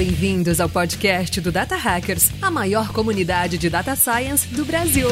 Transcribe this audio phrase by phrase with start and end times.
[0.00, 5.06] bem-vindos ao podcast do Data Hackers, a maior comunidade de data science do Brasil.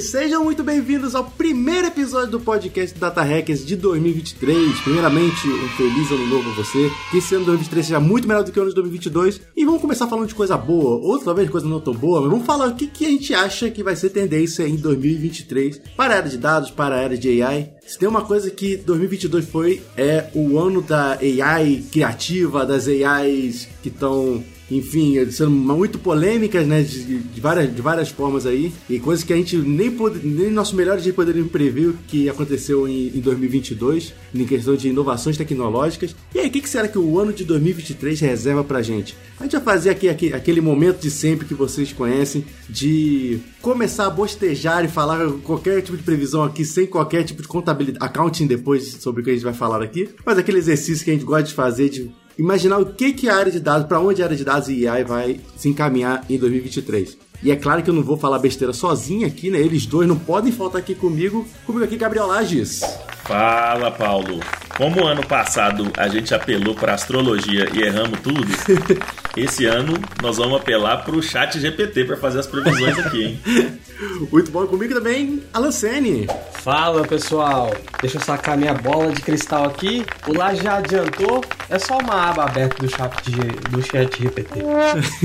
[0.00, 4.80] Sejam muito bem-vindos ao primeiro episódio do podcast Data Hackers de 2023.
[4.80, 6.90] Primeiramente, um feliz ano novo a você.
[7.10, 9.40] Que esse ano de 2023 seja muito melhor do que o ano de 2022.
[9.56, 12.46] E vamos começar falando de coisa boa, ou talvez coisa não tão boa, mas vamos
[12.46, 16.16] falar o que, que a gente acha que vai ser tendência em 2023 para a
[16.18, 17.72] área de dados, para a área de AI.
[17.84, 23.68] Se tem uma coisa que 2022 foi, é o ano da AI criativa, das AIs
[23.82, 28.98] que estão enfim, sendo muito polêmicas, né, de, de, várias, de várias formas aí, e
[28.98, 33.08] coisas que a gente nem, pode, nem nossos melhores dias poderiam prever que aconteceu em,
[33.08, 36.14] em 2022, em questão de inovações tecnológicas.
[36.34, 39.16] E aí, o que, que, será que o ano de 2023 reserva pra gente?
[39.38, 44.06] A gente vai fazer aqui, aqui aquele momento de sempre que vocês conhecem, de começar
[44.06, 48.46] a bostejar e falar qualquer tipo de previsão aqui, sem qualquer tipo de contabilidade, accounting
[48.46, 51.24] depois sobre o que a gente vai falar aqui, mas aquele exercício que a gente
[51.24, 54.26] gosta de fazer de imaginar o que, que a área de dados, para onde a
[54.26, 57.18] área de dados e AI vai se encaminhar em 2023.
[57.42, 59.58] E é claro que eu não vou falar besteira sozinho aqui, né?
[59.58, 61.46] Eles dois não podem faltar aqui comigo.
[61.66, 62.82] Comigo aqui, Gabriel Lages.
[63.28, 64.40] Fala, Paulo.
[64.74, 68.46] Como ano passado a gente apelou para astrologia e erramos tudo,
[69.36, 73.40] esse ano nós vamos apelar para o chat GPT para fazer as previsões aqui, hein?
[74.30, 74.66] Muito bom.
[74.66, 76.28] Comigo também, Alan Sene.
[76.52, 77.74] Fala, pessoal.
[78.00, 80.06] Deixa eu sacar minha bola de cristal aqui.
[80.26, 81.44] O lá já adiantou.
[81.68, 83.30] É só uma aba aberta do chat,
[83.70, 84.60] do chat GPT.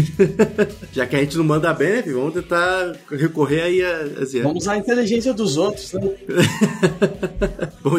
[0.92, 4.24] já que a gente não manda bem, né, vamos tentar recorrer aí a...
[4.24, 6.10] Assim, vamos usar a inteligência dos outros, né?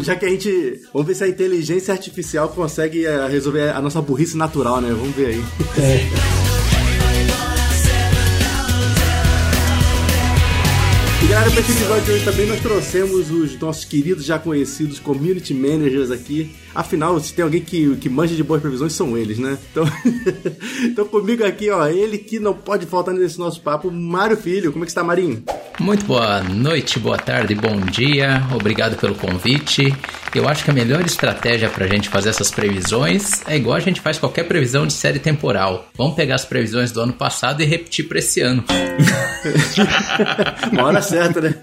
[0.00, 0.80] Já que a gente...
[0.92, 4.88] Vamos ver se a inteligência artificial consegue uh, resolver a nossa burrice natural, né?
[4.90, 5.44] Vamos ver aí.
[5.78, 6.44] É.
[11.24, 15.00] E galera, para esse episódio de hoje também nós trouxemos os nossos queridos já conhecidos
[15.00, 16.54] community managers aqui.
[16.74, 19.56] Afinal, se tem alguém que, que manja de boas previsões, são eles, né?
[19.70, 19.84] Então,
[20.84, 24.70] então comigo aqui, ó, ele que não pode faltar nesse nosso papo, Mário Filho.
[24.70, 25.42] Como é que está, Marinho?
[25.80, 28.42] Muito boa noite, boa tarde, bom dia.
[28.54, 29.92] Obrigado pelo convite.
[30.32, 33.80] Eu acho que a melhor estratégia para a gente fazer essas previsões é igual a
[33.80, 35.88] gente faz qualquer previsão de série temporal.
[35.96, 38.64] Vamos pegar as previsões do ano passado e repetir para esse ano.
[40.72, 41.54] Uma hora certa, né?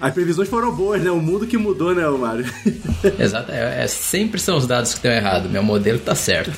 [0.00, 1.10] As previsões foram boas, né?
[1.10, 2.46] O mundo que mudou, né, Mário?
[3.18, 3.50] Exato.
[3.52, 5.50] É, é, sempre são os dados que estão errados.
[5.50, 6.52] Meu modelo tá certo.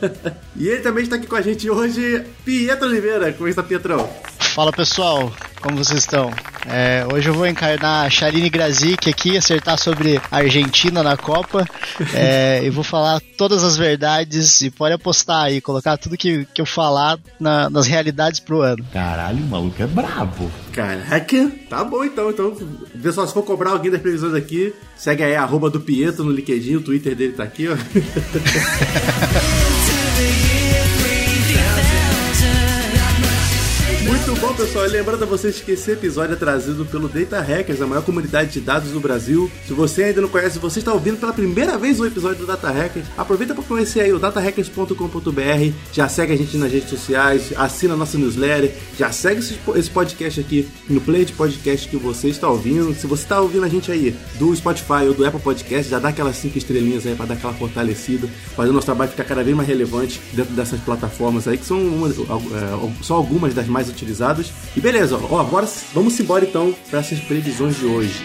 [0.56, 3.32] e ele também está aqui com a gente hoje, Pietro Oliveira.
[3.32, 4.08] Como é está, Pietrão?
[4.38, 5.32] Fala, pessoal.
[5.60, 6.32] Como vocês estão?
[6.66, 11.66] É, hoje eu vou encarnar a Charine Grazik aqui, acertar sobre a Argentina na Copa.
[12.14, 16.60] É, e vou falar todas as verdades e pode apostar aí, colocar tudo que, que
[16.60, 18.84] eu falar na, nas realidades pro ano.
[18.92, 20.50] Caralho, o maluco é brabo.
[20.72, 22.30] Caraca, tá bom então.
[22.30, 22.56] Então,
[23.02, 26.76] pessoal, se for cobrar alguém das previsões aqui, segue aí, arroba do Pietro no LinkedIn,
[26.76, 27.76] o Twitter dele tá aqui, ó.
[34.28, 34.84] Muito bom, pessoal.
[34.84, 38.50] E lembrando a vocês que esse episódio é trazido pelo Data Hackers, a maior comunidade
[38.52, 39.50] de dados do Brasil.
[39.66, 42.70] Se você ainda não conhece, você está ouvindo pela primeira vez o episódio do Data
[42.70, 47.94] Hackers, aproveita para conhecer aí o datahackers.com.br, já segue a gente nas redes sociais, assina
[47.94, 52.50] a nossa newsletter, já segue esse podcast aqui no play de podcast que você está
[52.50, 52.94] ouvindo.
[52.94, 56.10] Se você está ouvindo a gente aí do Spotify ou do Apple Podcast, já dá
[56.10, 59.56] aquelas cinco estrelinhas aí para dar aquela fortalecida, fazer o nosso trabalho ficar cada vez
[59.56, 64.17] mais relevante dentro dessas plataformas aí, que são, uma, é, são algumas das mais utilizadas
[64.76, 68.24] E beleza, ó, agora vamos embora então para essas previsões de hoje.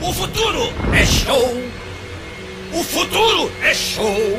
[0.00, 1.72] O futuro é show!
[2.72, 4.38] O futuro é show!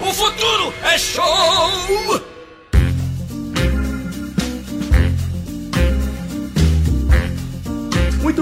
[0.00, 2.31] O futuro é show!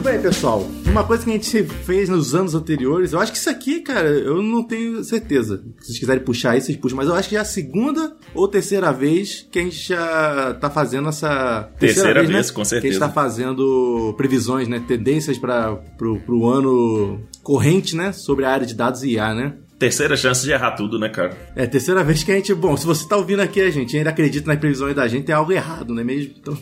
[0.00, 0.66] Muito bem, pessoal.
[0.86, 4.08] Uma coisa que a gente fez nos anos anteriores, eu acho que isso aqui, cara,
[4.08, 5.62] eu não tenho certeza.
[5.78, 6.96] Se vocês quiserem puxar isso, vocês puxam.
[6.96, 10.70] Mas eu acho que é a segunda ou terceira vez que a gente já tá
[10.70, 11.68] fazendo essa.
[11.78, 12.54] Terceira, terceira vez, vez né?
[12.54, 12.80] com certeza.
[12.80, 14.82] Que a gente tá fazendo previsões, né?
[14.88, 18.10] Tendências para pro, pro ano corrente, né?
[18.12, 19.52] Sobre a área de dados e IA, né?
[19.80, 21.34] Terceira chance de errar tudo, né, cara?
[21.56, 22.52] É terceira vez que a gente.
[22.54, 25.34] Bom, se você tá ouvindo aqui a gente ainda acredita nas previsões da gente, tem
[25.34, 26.34] algo errado, não é mesmo?
[26.38, 26.56] Então...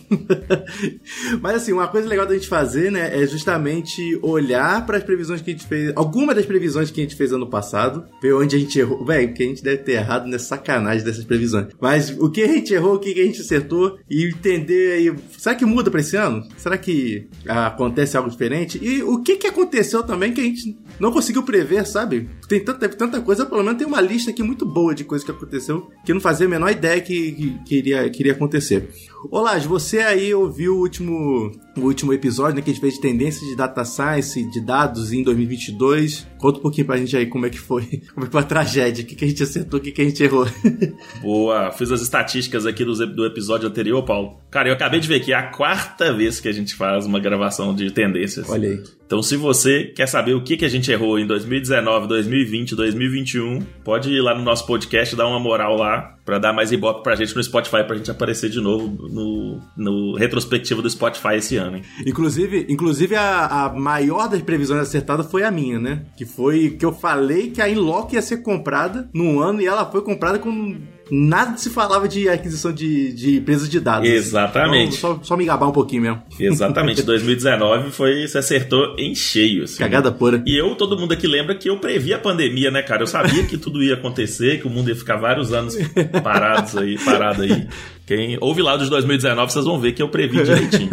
[1.43, 5.43] Mas assim, uma coisa legal da gente fazer, né, é justamente olhar para as previsões
[5.43, 5.93] que a gente fez.
[5.97, 9.05] Algumas das previsões que a gente fez ano passado, ver onde a gente errou.
[9.05, 11.67] Véi, porque a gente deve ter errado nessa sacanagem dessas previsões.
[11.81, 15.15] Mas o que a gente errou, o que a gente acertou e entender aí.
[15.37, 16.47] Será que muda pra esse ano?
[16.57, 18.79] Será que ah, acontece algo diferente?
[18.81, 22.29] E o que que aconteceu também que a gente não conseguiu prever, sabe?
[22.49, 25.31] Tem tanta, tanta coisa, pelo menos tem uma lista aqui muito boa de coisas que
[25.31, 28.89] aconteceu que eu não fazia a menor ideia que, que, que iria, que iria acontecer.
[29.25, 33.01] Olá, você aí ouviu o último, o último episódio né, que a gente fez de
[33.01, 36.27] tendências de data science, de dados em 2022.
[36.39, 37.83] Conta um pouquinho pra gente aí como é que foi,
[38.15, 40.03] como é que foi a tragédia, o que, que a gente acertou, o que, que
[40.03, 40.47] a gente errou.
[41.21, 44.39] Boa, fiz as estatísticas aqui do, do episódio anterior, Paulo.
[44.51, 47.19] Cara, eu acabei de ver que é a quarta vez que a gente faz uma
[47.19, 48.49] gravação de tendências.
[48.49, 48.83] Olha aí.
[49.05, 53.61] Então, se você quer saber o que, que a gente errou em 2019, 2020, 2021,
[53.83, 57.17] pode ir lá no nosso podcast, dar uma moral lá, pra dar mais ibope pra
[57.17, 61.79] gente no Spotify, pra gente aparecer de novo no, no retrospectivo do Spotify esse ano,
[61.79, 61.83] hein?
[62.07, 66.03] Inclusive, inclusive a, a maior das previsões acertadas foi a minha, né?
[66.19, 69.91] Que foi que eu falei que a Inlock ia ser comprada num ano e ela
[69.91, 70.77] foi comprada com
[71.11, 74.09] nada se falava de aquisição de, de empresas de dados.
[74.09, 74.97] Exatamente.
[74.99, 76.23] Então, só, só me gabar um pouquinho mesmo.
[76.39, 77.03] Exatamente.
[77.03, 79.65] 2019 foi, se acertou em cheio.
[79.65, 79.79] Assim.
[79.79, 80.43] Cagada pura.
[80.47, 83.03] E eu, todo mundo aqui lembra que eu previ a pandemia, né, cara?
[83.03, 85.77] Eu sabia que tudo ia acontecer, que o mundo ia ficar vários anos
[86.23, 87.67] parados aí, parado aí.
[88.07, 90.91] Quem ouve lá dos 2019, vocês vão ver que eu previ direitinho.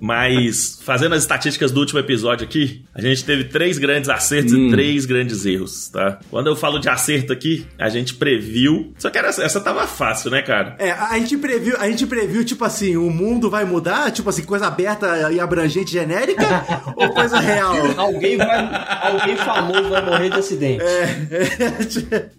[0.00, 4.68] Mas, fazendo as estatísticas do último episódio aqui, a gente teve três grandes acertos Hum.
[4.68, 6.18] e três grandes erros, tá?
[6.30, 8.92] Quando eu falo de acerto aqui, a gente previu.
[8.98, 10.74] Só que era, essa tava fácil, né, cara?
[10.76, 14.42] É, a gente previu, a gente previu, tipo assim, o mundo vai mudar, tipo assim,
[14.42, 16.42] coisa aberta e abrangente genérica,
[16.96, 17.76] ou coisa real?
[17.96, 18.58] Alguém vai.
[19.02, 20.82] Alguém famoso vai morrer de acidente.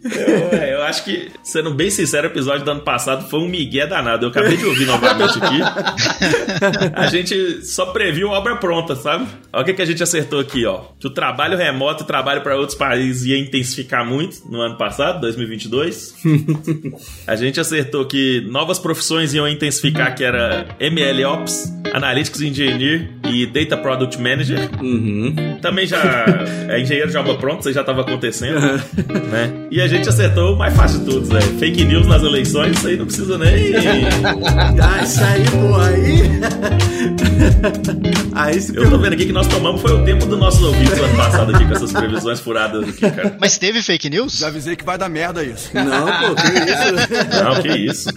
[0.04, 3.48] Eu, é, eu acho que, sendo bem sincero, o episódio do ano passado foi um
[3.48, 4.26] migué danado.
[4.26, 5.62] Eu acabei de ouvir novamente aqui.
[6.94, 9.26] A gente só previu obra pronta, sabe?
[9.54, 10.82] Olha o que, que a gente acertou aqui, ó.
[11.00, 15.22] Que o trabalho remoto e trabalho para outros países ia intensificar muito no ano passado,
[15.22, 16.16] 2022.
[17.28, 23.78] A gente acertou que novas profissões iam intensificar, que era MLOps, Analytics Engineer e Data
[23.78, 24.70] Product Manager.
[24.82, 25.58] Uhum.
[25.62, 26.26] Também já
[26.68, 29.54] é engenheiro de obra pronta, isso aí já estava acontecendo, né?
[29.72, 31.58] E a gente acertou o mais fácil de todos, velho.
[31.58, 33.56] Fake news nas eleições, isso aí não precisa nem.
[34.82, 36.22] Ah, isso aí, pô, aí.
[38.34, 41.00] aí se Eu tô vendo aqui que nós tomamos foi o tempo dos nossos ouvintes
[41.00, 43.38] ano passado aqui com essas previsões furadas aqui, cara.
[43.40, 44.38] Mas teve fake news?
[44.38, 45.70] Já avisei que vai dar merda isso.
[45.74, 46.94] Não, pô, que isso?
[47.44, 48.10] Não, que isso.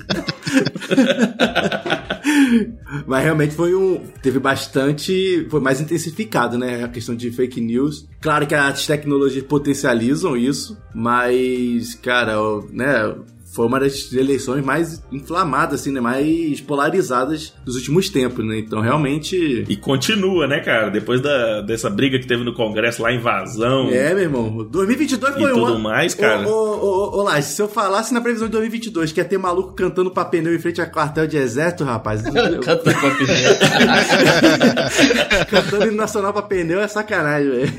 [3.07, 4.03] Mas realmente foi um.
[4.23, 5.47] Teve bastante.
[5.51, 6.85] Foi mais intensificado, né?
[6.85, 8.09] A questão de fake news.
[8.21, 12.37] Claro que as tecnologias potencializam isso, mas, cara,
[12.71, 13.15] né?
[13.58, 16.00] Foi uma das eleições mais inflamadas, assim, né?
[16.00, 18.56] Mais polarizadas dos últimos tempos, né?
[18.56, 19.64] Então, realmente.
[19.69, 20.90] E continua, né, cara?
[20.90, 23.90] Depois da, dessa briga que teve no Congresso lá, invasão.
[23.90, 24.64] É, meu irmão.
[24.70, 26.46] 2022 foi E um tudo ano- mais, cara.
[26.49, 29.72] Ô, ô, ô, ô, se eu falasse na previsão de 2022 que ia ter maluco
[29.72, 32.25] cantando pra pneu em frente a quartel de exército, rapaz.
[32.25, 32.32] eu-
[32.62, 33.56] Canta com a pneu.
[35.50, 37.72] cantando hino nacional pra pneu é sacanagem, velho.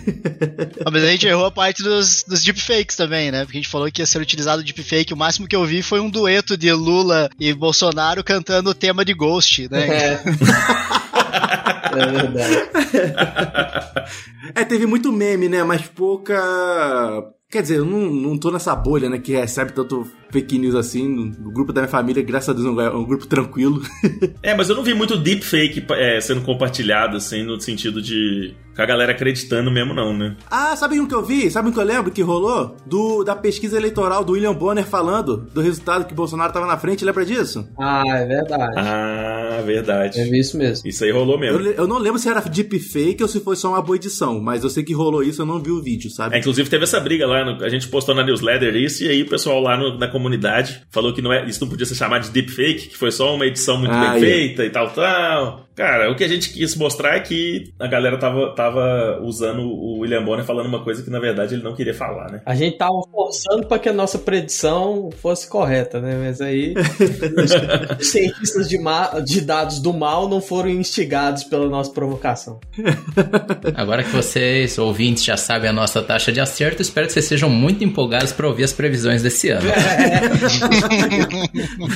[0.86, 3.46] Ah, mas a gente errou a parte dos, dos deepfakes também, né?
[3.46, 5.14] Porque a gente falou que ia ser utilizado deepfake.
[5.14, 9.06] O máximo que eu vi foi um dueto de Lula e Bolsonaro cantando o tema
[9.06, 9.88] de Ghost, né?
[9.88, 10.20] É.
[11.92, 12.56] É verdade.
[14.56, 15.64] É, teve muito meme, né?
[15.64, 16.36] Mas pouca.
[17.52, 19.18] Quer dizer, eu não, não tô nessa bolha, né?
[19.18, 21.08] Que recebe tanto fake news assim.
[21.08, 23.82] No grupo da minha família, graças a Deus, é um- é um grupo tranquilo.
[24.44, 28.54] É, mas eu não vi muito deepfake é, sendo compartilhado, assim, no sentido de.
[28.80, 30.36] Com a galera acreditando mesmo, não, né?
[30.50, 31.52] ah, sabe um que eu vi?
[31.52, 32.76] Sabe um que eu lembro que rolou?
[32.86, 37.04] Do, da pesquisa eleitoral do William Bonner falando do resultado que Bolsonaro tava na frente.
[37.06, 37.68] Lembra disso?
[37.78, 38.74] Ah, é verdade.
[38.78, 40.20] Ah, verdade.
[40.20, 40.88] É isso mesmo.
[40.88, 41.58] Isso aí rolou Eu, mesmo.
[41.60, 44.64] le- eu não lembro se era deepfake ou se foi só uma boa edição, mas
[44.64, 46.36] eu sei que rolou isso, eu não vi o vídeo, sabe?
[46.36, 49.22] É, inclusive teve essa briga lá, no- a gente postou na newsletter isso, e aí
[49.24, 52.24] o pessoal lá no- na comunidade falou que não é, isso não podia ser chamado
[52.24, 54.20] de deepfake, que foi só uma edição muito Ah, bem é.
[54.20, 55.66] feita e tal, tal.
[55.76, 58.69] Cara, o que a gente quis mostrar é que a galera tava, tava
[59.22, 62.42] usando o William Bonner falando uma coisa que na verdade ele não queria falar, né?
[62.46, 66.18] A gente tava forçando para que a nossa predição fosse correta, né?
[66.24, 66.74] Mas aí
[68.00, 72.60] os cientistas de, ma- de dados do mal não foram instigados pela nossa provocação.
[73.76, 77.50] Agora que vocês, ouvintes, já sabem a nossa taxa de acerto, espero que vocês sejam
[77.50, 79.70] muito empolgados para ouvir as previsões desse ano.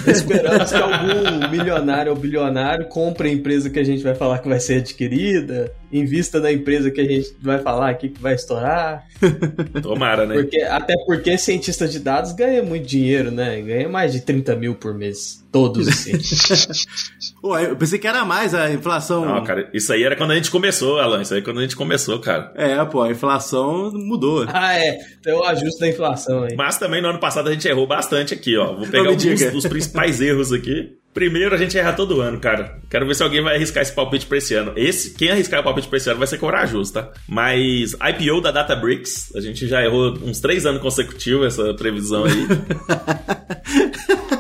[0.08, 4.48] Esperamos que algum milionário ou bilionário compre a empresa que a gente vai falar que
[4.48, 9.06] vai ser adquirida, invista na empresa que a gente vai falar aqui que vai estourar.
[9.82, 10.36] Tomara, né?
[10.36, 13.62] Porque, até porque cientista de dados ganha muito dinheiro, né?
[13.62, 15.44] Ganha mais de 30 mil por mês.
[15.52, 16.86] Todos os cientistas.
[17.42, 19.26] Pô, eu pensei que era mais a inflação.
[19.26, 21.22] Não, cara, isso aí era quando a gente começou, Alan.
[21.22, 22.52] Isso aí é quando a gente começou, cara.
[22.56, 24.46] É, pô, a inflação mudou.
[24.52, 25.00] ah, é.
[25.22, 26.56] Tem o ajuste da inflação aí.
[26.56, 28.74] Mas também no ano passado a gente errou bastante aqui, ó.
[28.74, 30.98] Vou pegar alguns dos principais erros aqui.
[31.14, 32.80] Primeiro, a gente erra todo ano, cara.
[32.90, 34.74] Quero ver se alguém vai arriscar esse palpite pra esse ano.
[34.76, 37.12] Esse, quem arriscar o palpite pra esse ano vai ser corajoso, tá?
[37.28, 42.48] Mas IPO da Databricks, a gente já errou uns três anos consecutivos essa previsão aí.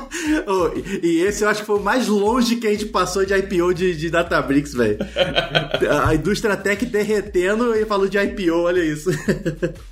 [0.76, 3.34] E- e esse eu acho que foi o mais longe que a gente passou de
[3.34, 4.98] IPO de, de Databricks, velho.
[6.06, 9.10] A indústria tech derretendo e falou de IPO, olha isso.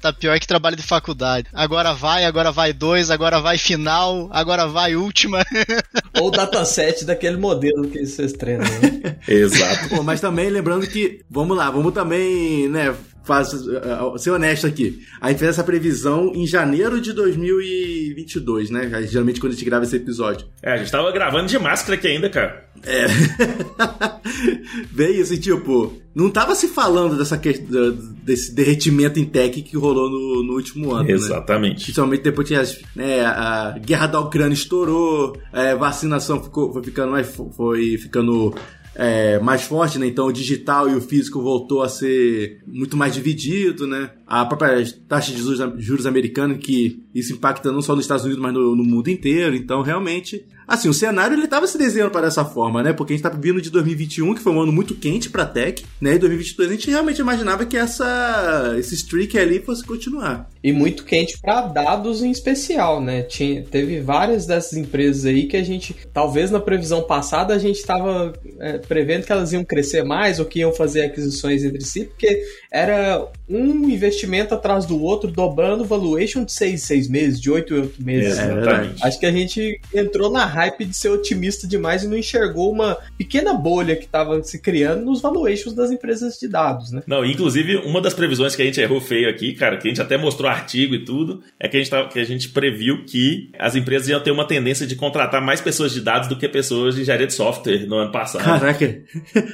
[0.01, 1.48] Tá pior que trabalho de faculdade.
[1.53, 5.43] Agora vai, agora vai dois, agora vai final, agora vai última.
[6.20, 8.65] Ou o dataset daquele modelo que vocês treinam.
[8.65, 9.17] Né?
[9.27, 9.89] Exato.
[9.89, 12.93] Pô, mas também lembrando que, vamos lá, vamos também, né,
[13.24, 15.00] faz, uh, ser honesto aqui.
[15.20, 18.90] A gente fez essa previsão em janeiro de 2022, né?
[19.08, 20.48] Geralmente quando a gente grava esse episódio.
[20.62, 22.66] É, a gente tava gravando de máscara aqui ainda, cara.
[22.84, 23.06] É.
[24.92, 27.92] Bem isso, e tipo, não tava se falando dessa que- da-
[28.24, 31.12] desse derretimento em tech que rolou no, no último ano, né?
[31.12, 31.84] Exatamente.
[31.84, 37.12] Principalmente depois que as- né, a guerra da Ucrânia estourou, a vacinação ficou, foi ficando
[37.12, 38.54] mais, foi ficando
[38.95, 40.07] é, mais forte, né?
[40.07, 44.12] Então o digital e o físico voltou a ser muito mais dividido, né?
[44.27, 45.41] A própria taxa de
[45.77, 49.55] juros, americana, que isso impacta não só nos Estados Unidos, mas no, no mundo inteiro.
[49.55, 52.94] Então, realmente, assim, o cenário ele tava se desenhando para essa forma, né?
[52.94, 55.86] Porque a gente tá vindo de 2021, que foi um ano muito quente pra tech,
[56.00, 56.16] né?
[56.16, 60.50] E 2022 a gente realmente imaginava que essa esse streak ali fosse continuar.
[60.63, 63.24] E muito quente para dados em especial, né?
[63.24, 67.78] Tinha, teve várias dessas empresas aí que a gente, talvez na previsão passada, a gente
[67.78, 68.34] estava
[68.88, 73.28] prevendo que elas iam crescer mais ou que iam fazer aquisições entre si, porque era
[73.50, 78.01] um investimento atrás do outro, dobrando valuation de seis, seis meses, de oito em oito
[78.01, 78.40] meses.
[78.40, 78.44] É?
[78.46, 79.04] Exatamente.
[79.06, 82.98] Acho que a gente entrou na hype de ser otimista demais e não enxergou uma
[83.18, 87.04] pequena bolha que estava se criando nos valuations das empresas de dados, né?
[87.06, 90.01] Não, inclusive, uma das previsões que a gente errou feio aqui, cara, que a gente
[90.01, 93.50] até mostrou artigo e tudo, é que a gente, tava- que a gente previu que
[93.60, 96.96] as empresas iam ter uma tendência de contratar mais pessoas de dados do que pessoas
[96.96, 98.44] de engenharia de software no ano passado.
[98.46, 99.01] Caraca.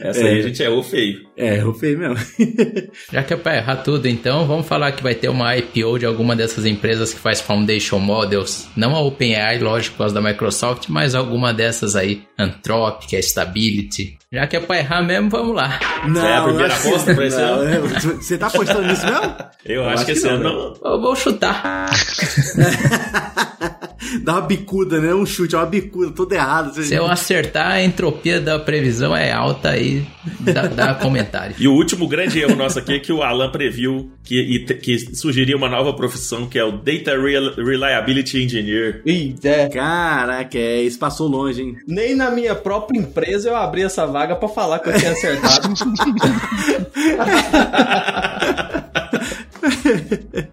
[0.02, 0.30] Essa É.
[0.30, 1.27] aí a gente errou feio.
[1.38, 2.18] É, eu feio mesmo.
[3.14, 6.06] Já que é pra errar tudo, então, vamos falar que vai ter uma IPO de
[6.08, 8.68] alguma dessas empresas que faz Foundation Models.
[8.76, 12.24] Não a OpenAI, lógico, por causa da Microsoft, mas alguma dessas aí.
[12.40, 14.18] Anthropic, a Stability.
[14.32, 15.80] Já que é pra errar mesmo, vamos lá.
[16.08, 17.70] Não, é a primeira aposta pra esse não, ano?
[17.70, 19.36] é, Você tá apostando nisso mesmo?
[19.64, 20.44] Eu, Eu acho, acho que que esse não, ano
[20.84, 20.92] não.
[20.92, 21.90] Eu vou chutar.
[24.22, 25.14] Dá uma bicuda, né?
[25.14, 26.74] Um chute, é uma bicuda, tudo errado.
[26.74, 30.06] Se eu acertar, a entropia da previsão é alta aí.
[30.40, 31.56] Dá, dá comentário.
[31.60, 35.56] E o último grande erro nosso aqui é que o Alan previu que, que sugeriria
[35.56, 37.12] uma nova profissão que é o Data
[37.58, 39.02] Reliability Engineer.
[39.06, 41.78] E é, Caraca, é, isso passou longe, hein?
[41.88, 45.68] Nem na minha própria empresa eu abri essa vaga pra falar que eu tinha acertado.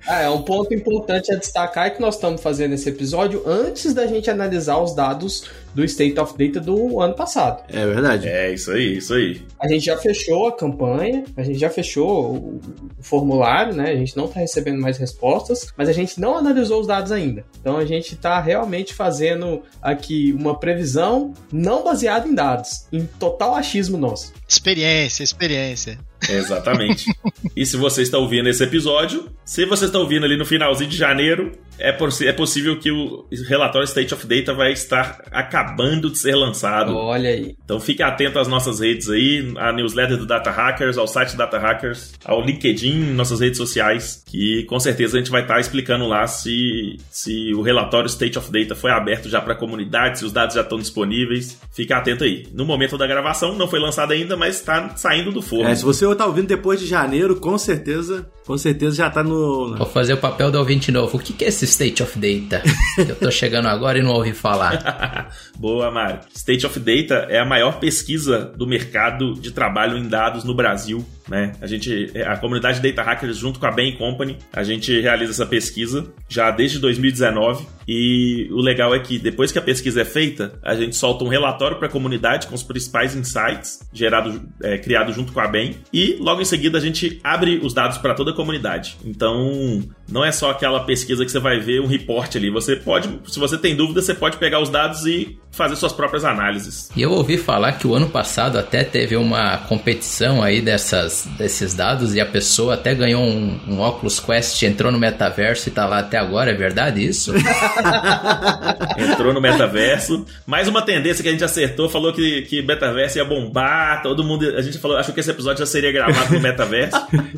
[0.07, 3.95] Ah, é um ponto importante a destacar é que nós estamos fazendo esse episódio antes
[3.95, 5.45] da gente analisar os dados
[5.75, 7.63] do State of Data do ano passado.
[7.69, 8.29] É verdade.
[8.29, 9.43] É, isso aí, isso aí.
[9.61, 12.61] A gente já fechou a campanha, a gente já fechou o,
[12.99, 13.91] o formulário, né?
[13.91, 17.45] A gente não está recebendo mais respostas, mas a gente não analisou os dados ainda.
[17.61, 23.55] Então a gente está realmente fazendo aqui uma previsão não baseada em dados, em total
[23.55, 24.33] achismo nosso.
[24.49, 25.99] Experiência, experiência.
[26.29, 27.07] Exatamente.
[27.57, 30.97] e se você está ouvindo esse episódio, se você está ouvindo ali no finalzinho de
[30.97, 36.35] janeiro, é, é possível que o relatório State of Data vai estar acabando de ser
[36.35, 36.95] lançado.
[36.95, 37.57] Olha aí.
[37.65, 41.59] Então fique atento às nossas redes aí, à newsletter do Data Hackers, ao site Data
[41.59, 46.27] Hackers, ao LinkedIn, nossas redes sociais, que com certeza a gente vai estar explicando lá
[46.27, 50.33] se, se o relatório State of Data foi aberto já para a comunidade, se os
[50.33, 51.59] dados já estão disponíveis.
[51.73, 52.47] Fique atento aí.
[52.53, 55.69] No momento da gravação, não foi lançado ainda, mas está saindo do forno.
[55.69, 59.75] É, se você tá ouvindo depois de janeiro, com certeza, com certeza já tá no.
[59.77, 61.17] Vou fazer o papel do ouvinte novo.
[61.17, 62.63] O que que é esse State of Data?
[62.99, 65.35] Eu tô chegando agora e não ouvi falar.
[65.59, 66.21] Boa, Mário.
[66.35, 71.05] State of Data é a maior pesquisa do mercado de trabalho em dados no Brasil.
[71.29, 71.53] Né?
[71.61, 75.47] A gente, a comunidade Data Hackers, junto com a Bain Company, a gente realiza essa
[75.47, 77.67] pesquisa já desde 2019.
[77.87, 81.29] E o legal é que depois que a pesquisa é feita, a gente solta um
[81.29, 85.77] relatório para a comunidade com os principais insights gerado, é, criado junto com a Bain.
[85.93, 88.97] E logo em seguida a gente abre os dados para toda a comunidade.
[89.05, 92.51] Então, não é só aquela pesquisa que você vai ver um report ali.
[92.51, 96.25] Você pode, se você tem dúvida, você pode pegar os dados e fazer suas próprias
[96.25, 96.91] análises.
[96.97, 101.27] E eu ouvi falar que o ano passado até teve uma competição aí dessas dessas,
[101.37, 105.73] desses dados e a pessoa até ganhou um, um Oculus Quest, entrou no metaverso e
[105.73, 107.33] tá lá até agora, é verdade isso?
[108.97, 110.25] Entrou no metaverso.
[110.47, 114.47] Mais uma tendência que a gente acertou, falou que, que metaverso ia bombar, todo mundo.
[114.57, 116.97] A gente falou, achou que esse episódio já seria gravado no metaverso.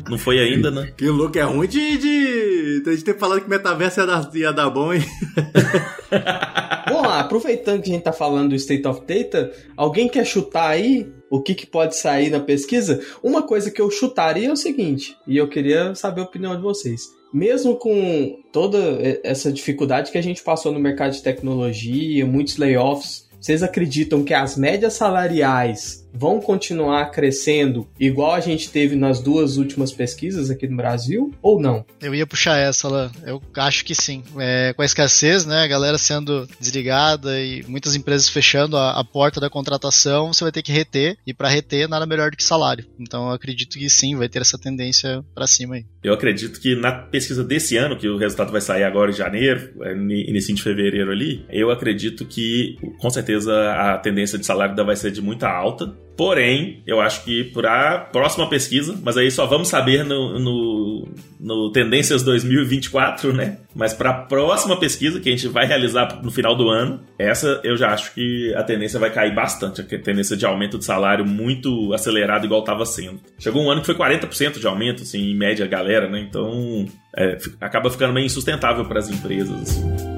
[0.09, 0.91] Não foi ainda, né?
[0.97, 4.29] Que louco, é ruim de, de, de a gente ter falado que metaverso ia dar,
[4.33, 5.03] ia dar bom, hein?
[6.89, 11.05] Bom, aproveitando que a gente tá falando do State of Data, alguém quer chutar aí
[11.29, 13.01] o que, que pode sair na pesquisa?
[13.21, 16.61] Uma coisa que eu chutaria é o seguinte, e eu queria saber a opinião de
[16.61, 17.15] vocês.
[17.33, 18.77] Mesmo com toda
[19.23, 24.33] essa dificuldade que a gente passou no mercado de tecnologia, muitos layoffs, vocês acreditam que
[24.33, 30.67] as médias salariais vão continuar crescendo igual a gente teve nas duas últimas pesquisas aqui
[30.67, 31.85] no Brasil ou não?
[32.01, 33.11] Eu ia puxar essa, lá.
[33.25, 34.23] Eu acho que sim.
[34.39, 39.03] É, com a escassez, né, a galera sendo desligada e muitas empresas fechando a, a
[39.03, 42.43] porta da contratação, você vai ter que reter e para reter nada melhor do que
[42.43, 42.85] salário.
[42.99, 45.85] Então eu acredito que sim, vai ter essa tendência para cima aí.
[46.03, 49.71] Eu acredito que na pesquisa desse ano, que o resultado vai sair agora em janeiro,
[49.81, 54.83] é, início de fevereiro ali, eu acredito que com certeza a tendência de salário ainda
[54.83, 55.95] vai ser de muita alta.
[56.17, 61.07] Porém, eu acho que para a próxima pesquisa, mas aí só vamos saber no, no,
[61.39, 63.59] no Tendências 2024, né?
[63.75, 67.61] Mas para a próxima pesquisa, que a gente vai realizar no final do ano, essa
[67.63, 69.81] eu já acho que a tendência vai cair bastante.
[69.81, 73.19] A tendência de aumento de salário muito acelerado, igual estava sendo.
[73.37, 76.19] Chegou um ano que foi 40% de aumento, assim, em média, galera, né?
[76.19, 79.61] Então é, acaba ficando meio insustentável para as empresas.
[79.61, 80.16] Assim.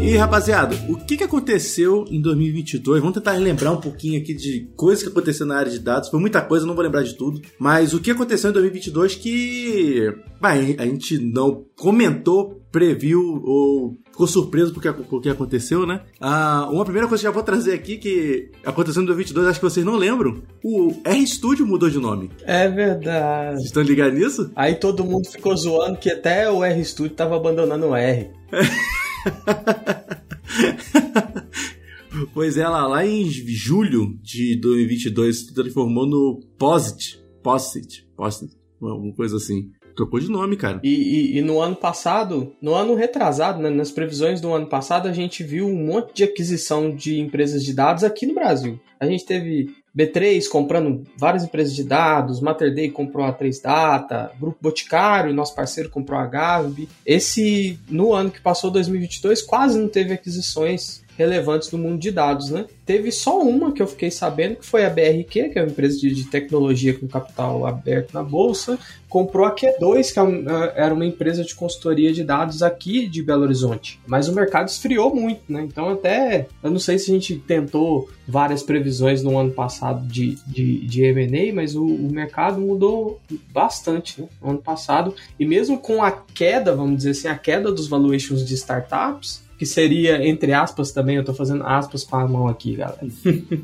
[0.00, 3.00] E rapaziada, o que, que aconteceu em 2022?
[3.00, 6.08] Vamos tentar relembrar um pouquinho aqui de coisas que aconteceram na área de dados.
[6.08, 7.42] Foi muita coisa, não vou lembrar de tudo.
[7.58, 14.26] Mas o que aconteceu em 2022 que bem, a gente não comentou, previu ou ficou
[14.26, 16.02] surpreso porque, porque aconteceu, né?
[16.20, 19.64] Ah, uma primeira coisa que já vou trazer aqui que aconteceu em 2022, acho que
[19.64, 20.42] vocês não lembram.
[20.62, 22.30] O RStudio mudou de nome.
[22.44, 23.56] É verdade.
[23.56, 24.50] Vocês estão ligados nisso?
[24.54, 28.30] Aí todo mundo ficou zoando que até o RStudio tava abandonando o R.
[32.34, 37.22] pois é, lá, lá em julho de 2022 se transformou no Posit.
[37.42, 38.06] Posit.
[38.16, 38.56] Posit.
[38.80, 39.70] Alguma coisa assim.
[39.96, 40.80] Trocou de nome, cara.
[40.84, 45.08] E, e, e, no ano passado, no ano retrasado, né, nas previsões do ano passado,
[45.08, 48.78] a gente viu um monte de aquisição de empresas de dados aqui no Brasil.
[49.00, 54.30] A gente teve B3 comprando várias empresas de dados, Mater Day comprou a 3 Data,
[54.38, 56.88] Grupo Boticário, nosso parceiro comprou a Gavi.
[57.04, 62.50] Esse, no ano que passou, 2022, quase não teve aquisições relevantes no mundo de dados,
[62.50, 62.64] né?
[62.86, 65.98] Teve só uma que eu fiquei sabendo, que foi a BRQ, que é uma empresa
[65.98, 68.78] de, tecnologia com capital aberto na bolsa,
[69.08, 73.42] comprou a Q2, que é era uma empresa de consultoria de dados aqui de Belo
[73.42, 73.98] Horizonte.
[74.06, 75.62] Mas o mercado esfriou muito, né?
[75.62, 80.36] Então até, eu não sei se a gente tentou várias previsões no ano passado de,
[80.46, 83.20] de, de M&A, mas o, o, mercado mudou
[83.52, 84.28] bastante né?
[84.40, 85.14] no ano passado.
[85.38, 89.66] E mesmo com a queda, vamos dizer assim, a queda dos valuations de startups, que
[89.66, 93.00] seria, entre aspas também, eu tô fazendo aspas para a mão aqui, galera.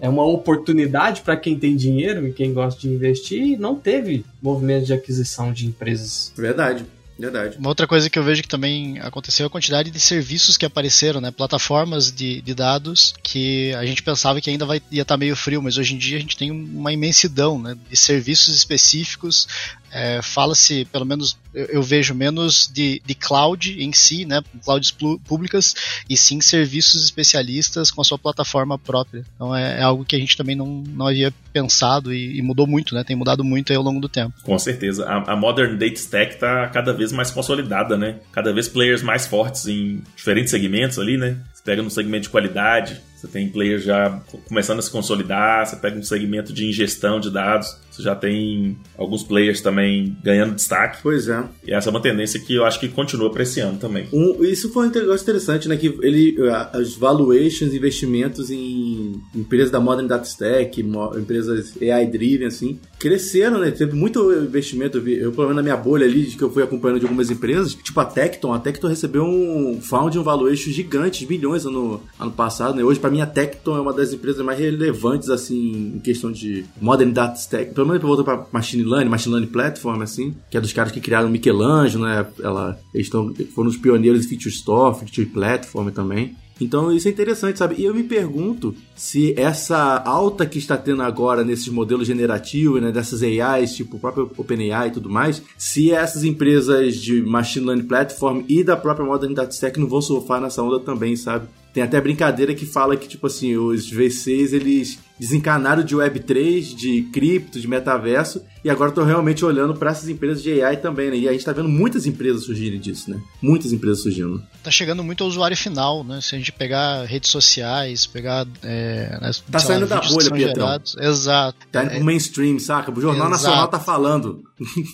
[0.00, 4.24] é uma oportunidade para quem tem dinheiro e quem gosta de investir e não teve
[4.42, 6.32] movimento de aquisição de empresas.
[6.36, 6.84] Verdade.
[7.16, 7.58] Verdade.
[7.58, 10.66] Uma outra coisa que eu vejo que também aconteceu é a quantidade de serviços que
[10.66, 11.30] apareceram, né?
[11.30, 15.36] Plataformas de, de dados que a gente pensava que ainda vai, ia estar tá meio
[15.36, 17.76] frio, mas hoje em dia a gente tem uma imensidão né?
[17.88, 19.46] de serviços específicos
[19.94, 24.90] é, fala-se, pelo menos eu, eu, vejo menos de, de cloud em si, né, clouds
[25.24, 25.74] públicas,
[26.10, 29.24] e sim serviços especialistas com a sua plataforma própria.
[29.36, 32.66] Então é, é algo que a gente também não, não havia pensado e, e, mudou
[32.66, 34.34] muito, né, tem mudado muito ao longo do tempo.
[34.42, 35.06] Com certeza.
[35.06, 38.16] A, a Modern Data Stack está cada vez mais consolidada, né?
[38.32, 41.36] Cada vez players mais fortes em diferentes segmentos ali, né?
[41.52, 45.76] Você pega no segmento de qualidade, você tem players já começando a se consolidar, você
[45.76, 50.98] pega um segmento de ingestão de dados, você já tem alguns players também ganhando destaque.
[51.00, 51.44] Pois é.
[51.64, 54.08] E essa é uma tendência que eu acho que continua para esse ano também.
[54.12, 55.76] Um, isso foi um negócio interessante, né?
[55.76, 56.36] Que ele,
[56.72, 60.84] as valuations, investimentos em empresas da Modern Data Stack,
[61.16, 63.70] empresas AI-driven, assim, cresceram, né?
[63.70, 64.98] Teve muito investimento.
[64.98, 68.00] Eu, pelo menos na minha bolha ali, que eu fui acompanhando de algumas empresas, tipo
[68.00, 68.52] a Tecton.
[68.52, 72.82] A Tecton recebeu um found um valuation gigante, bilhões ano, ano passado, né?
[72.82, 76.64] Hoje, para mim, a Tecton é uma das empresas mais relevantes, assim, em questão de
[76.80, 80.60] Modern Data Stack pelo menos voltou pra Machine Learning, Machine Learning Platform, assim, que é
[80.60, 82.26] dos caras que criaram Michelangelo, né?
[82.42, 86.34] Ela, eles tão, foram os pioneiros de Feature Store, Feature Platform também.
[86.60, 87.74] Então isso é interessante, sabe?
[87.78, 92.92] E eu me pergunto se essa alta que está tendo agora nesses modelos generativos, né,
[92.92, 97.86] dessas AIs, tipo o próprio OpenAI e tudo mais, se essas empresas de Machine Learning
[97.86, 101.48] Platform e da própria Modern Data Stack não vão surfar nessa onda também, sabe?
[101.74, 107.02] Tem até brincadeira que fala que, tipo assim, os V6 eles desencanaram de Web3, de
[107.12, 111.16] cripto, de metaverso, e agora estão realmente olhando para essas empresas de AI também, né?
[111.16, 113.20] E a gente tá vendo muitas empresas surgirem disso, né?
[113.42, 114.40] Muitas empresas surgindo.
[114.62, 116.20] Tá chegando muito ao usuário final, né?
[116.20, 118.46] Se a gente pegar redes sociais, pegar.
[118.62, 120.80] É, né, Tá sei lá, saindo da bolha, Pietrão.
[121.00, 121.58] Exato.
[121.72, 122.92] Tá indo pro mainstream, saca?
[122.92, 123.42] O Jornal Exato.
[123.42, 124.44] Nacional tá falando.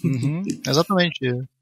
[0.02, 1.18] Uhum, exatamente.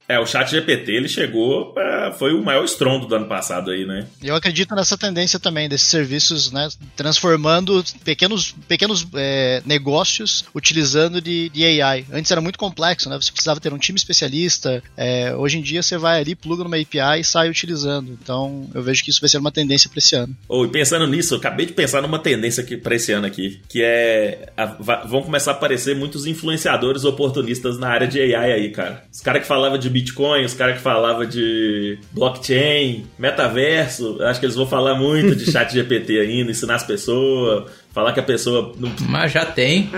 [0.09, 3.85] É, o chat GPT ele chegou, pra, foi o maior estrondo do ano passado aí,
[3.85, 4.07] né?
[4.23, 11.49] Eu acredito nessa tendência também desses serviços, né, transformando pequenos, pequenos é, negócios utilizando de,
[11.51, 12.07] de AI.
[12.13, 13.17] Antes era muito complexo, né?
[13.21, 14.83] Você precisava ter um time especialista.
[14.97, 18.17] é, hoje em dia você vai ali, pluga numa API e sai utilizando.
[18.23, 20.37] Então eu vejo que isso vai ser uma tendência para esse ano.
[20.49, 23.83] Ou e pensando nisso, eu acabei de pensar numa tendência para esse ano aqui, que
[23.83, 29.05] é a- vão começar a aparecer muitos influenciadores oportunistas na área de AI aí, cara.
[29.13, 34.47] Os caras que falavam de Bitcoin, os caras que falavam de blockchain, metaverso, acho que
[34.47, 38.73] eles vão falar muito de chat GPT ainda, ensinar as pessoas, falar que a pessoa
[38.79, 39.91] não Mas já tem.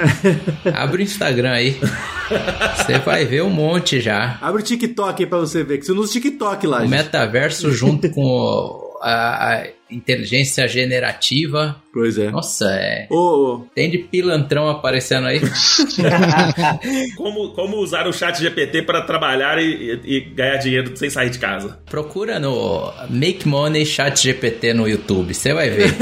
[0.73, 1.77] Abre o Instagram aí.
[2.77, 4.39] Você vai ver um monte já.
[4.41, 6.91] Abre o TikTok aí pra você ver, que você não usa TikTok lá, O gente.
[6.91, 11.77] metaverso junto com o- a, a inteligência generativa.
[11.93, 12.31] Pois é.
[12.31, 13.07] Nossa, é.
[13.11, 15.41] Ô, ô, Tem de pilantrão aparecendo aí.
[17.17, 21.31] como, como usar o chat GPT para trabalhar e, e- e ganhar dinheiro sem sair
[21.31, 21.79] de casa.
[21.87, 25.93] Procura no Make Money Chat GPT no YouTube, você vai ver.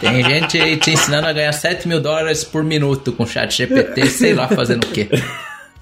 [0.00, 4.06] Tem gente aí te ensinando a ganhar 7 mil dólares por minuto com chat GPT,
[4.06, 5.08] sei lá fazendo o quê.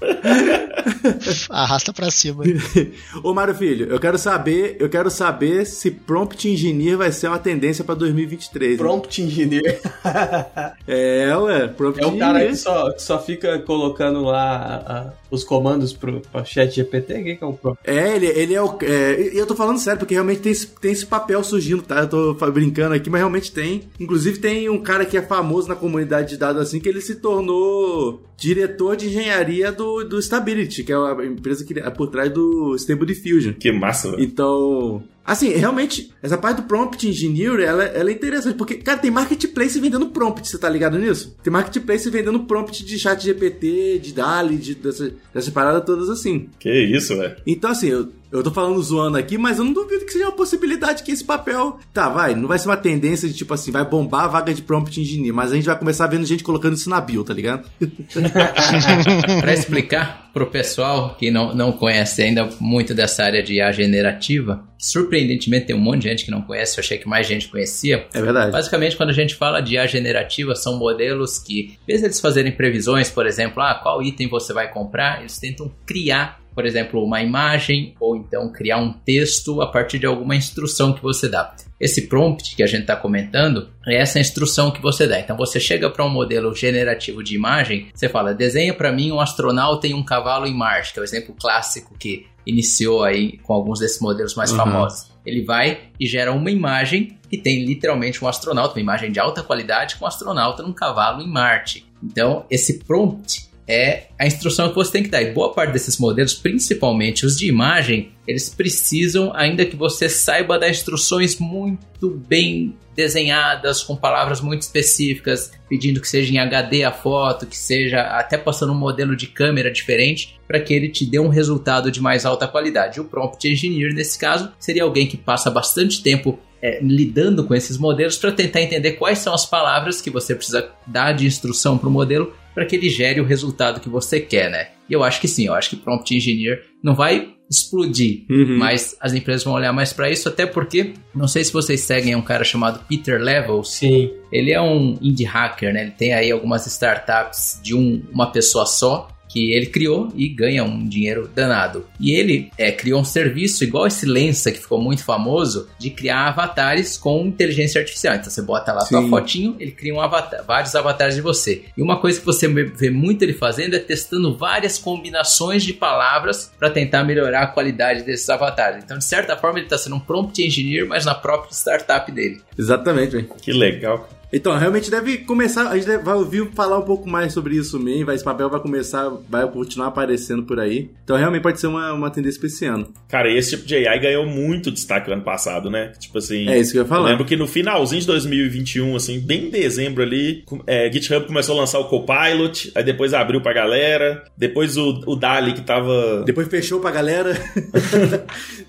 [1.49, 2.43] Arrasta pra cima.
[3.23, 7.39] Ô Mário Filho, eu quero saber, eu quero saber se Prompt Engineer vai ser uma
[7.39, 8.71] tendência pra 2023.
[8.73, 8.77] hein?
[8.77, 9.79] Prompt Engineer.
[10.87, 12.49] É, ué, Prompt É o cara Engineer.
[12.51, 17.23] que só, que só fica colocando lá a- os comandos pro, pro chat GPT.
[17.23, 17.79] Quem que é o Prompt?
[17.85, 18.77] É, ele, ele é o.
[18.81, 22.01] É, e eu tô falando sério, porque realmente tem esse, tem esse papel surgindo, tá?
[22.01, 23.83] Eu tô brincando aqui, mas realmente tem.
[23.99, 27.15] Inclusive, tem um cara que é famoso na comunidade de dados assim, que ele se
[27.15, 32.31] tornou diretor de engenharia do, do Stability, que é a empresa que é por trás
[32.31, 33.53] do Stable Diffusion.
[33.53, 34.23] Que massa, velho.
[34.23, 39.11] Então, assim, realmente, essa parte do prompt engineer, ela, ela é interessante, porque, cara, tem
[39.11, 41.35] marketplace vendendo prompt, você tá ligado nisso?
[41.43, 45.13] Tem marketplace vendendo prompt de chat GPT, de DALI, de, dessa,
[45.53, 46.49] paradas todas assim.
[46.59, 47.35] Que isso, velho.
[47.45, 50.31] Então, assim, eu, eu tô falando zoando aqui, mas eu não duvido que seja uma
[50.31, 51.79] possibilidade que esse papel.
[51.93, 54.61] Tá, vai, não vai ser uma tendência de tipo assim, vai bombar a vaga de
[54.61, 57.69] prompt engineer, mas a gente vai começar vendo gente colocando isso na bio, tá ligado?
[59.41, 64.63] Para explicar pro pessoal que não, não conhece ainda muito dessa área de IA generativa,
[64.77, 68.07] surpreendentemente tem um monte de gente que não conhece, eu achei que mais gente conhecia.
[68.13, 68.51] É verdade.
[68.51, 72.19] Basicamente, quando a gente fala de IA generativa, são modelos que, em vez de eles
[72.19, 77.03] fazerem previsões, por exemplo, ah, qual item você vai comprar, eles tentam criar, por exemplo,
[77.03, 81.53] uma imagem ou então criar um texto a partir de alguma instrução que você dá.
[81.79, 85.19] Esse prompt que a gente está comentando é essa instrução que você dá.
[85.19, 89.19] Então você chega para um modelo generativo de imagem, você fala, desenha para mim um
[89.19, 93.53] astronauta e um cavalo em Marte, que é o exemplo clássico que iniciou aí com
[93.53, 94.57] alguns desses modelos mais Uhum.
[94.57, 95.11] famosos.
[95.25, 99.41] Ele vai e gera uma imagem que tem literalmente um astronauta, uma imagem de alta
[99.43, 101.85] qualidade com um astronauta num cavalo em Marte.
[102.03, 105.21] Então, esse prompt é a instrução que você tem que dar.
[105.21, 110.59] E boa parte desses modelos, principalmente os de imagem, eles precisam, ainda que você saiba
[110.59, 116.91] dar instruções muito bem desenhadas, com palavras muito específicas, pedindo que seja em HD a
[116.91, 121.19] foto, que seja até passando um modelo de câmera diferente, para que ele te dê
[121.19, 122.99] um resultado de mais alta qualidade.
[122.99, 127.77] O prompt engineer, nesse caso, seria alguém que passa bastante tempo é, lidando com esses
[127.77, 131.89] modelos para tentar entender quais são as palavras que você precisa dar de instrução para
[131.89, 134.67] o modelo para que ele gere o resultado que você quer, né?
[134.89, 138.57] E eu acho que sim, eu acho que prompt engineer não vai explodir, Uhum.
[138.57, 142.15] mas as empresas vão olhar mais para isso, até porque não sei se vocês seguem
[142.15, 143.73] um cara chamado Peter Levels.
[143.73, 144.09] Sim.
[144.31, 145.81] Ele é um indie hacker, né?
[145.83, 150.63] Ele tem aí algumas startups de um- uma pessoa só que ele criou e ganha
[150.63, 151.87] um dinheiro danado.
[151.99, 156.27] E ele é, criou um serviço igual esse Lensa que ficou muito famoso de criar
[156.27, 158.15] avatares com inteligência artificial.
[158.15, 159.09] Então você bota lá sua Sim.
[159.09, 161.63] fotinho, ele cria um avatar, vários avatares de você.
[161.77, 166.51] E uma coisa que você vê muito ele fazendo é testando várias combinações de palavras
[166.59, 168.83] para tentar melhorar a qualidade desses avatares.
[168.83, 172.41] Então, de certa forma, ele está sendo um prompt engineer, mas na própria startup dele.
[172.57, 173.29] Exatamente, velho.
[173.41, 174.09] Que legal.
[174.33, 175.67] Então, realmente deve começar.
[175.69, 178.05] A gente deve- vai ouvir falar um pouco mais sobre isso mesmo.
[178.05, 180.89] Vai, esse papel vai começar, vai continuar aparecendo por aí.
[181.03, 182.87] Então, realmente pode ser uma, uma tendência pra esse ano.
[183.09, 185.91] Cara, esse tipo de AI ganhou muito destaque ano passado, né?
[185.99, 186.47] Tipo assim.
[186.49, 187.09] É isso que eu ia falar.
[187.09, 191.59] lembro que no finalzinho de 2021, assim, bem em dezembro ali, é, GitHub começou a
[191.61, 196.23] lançar o Copilot, aí depois abriu pra galera, depois o, o Dali que tava.
[196.25, 197.31] Depois fechou pra galera.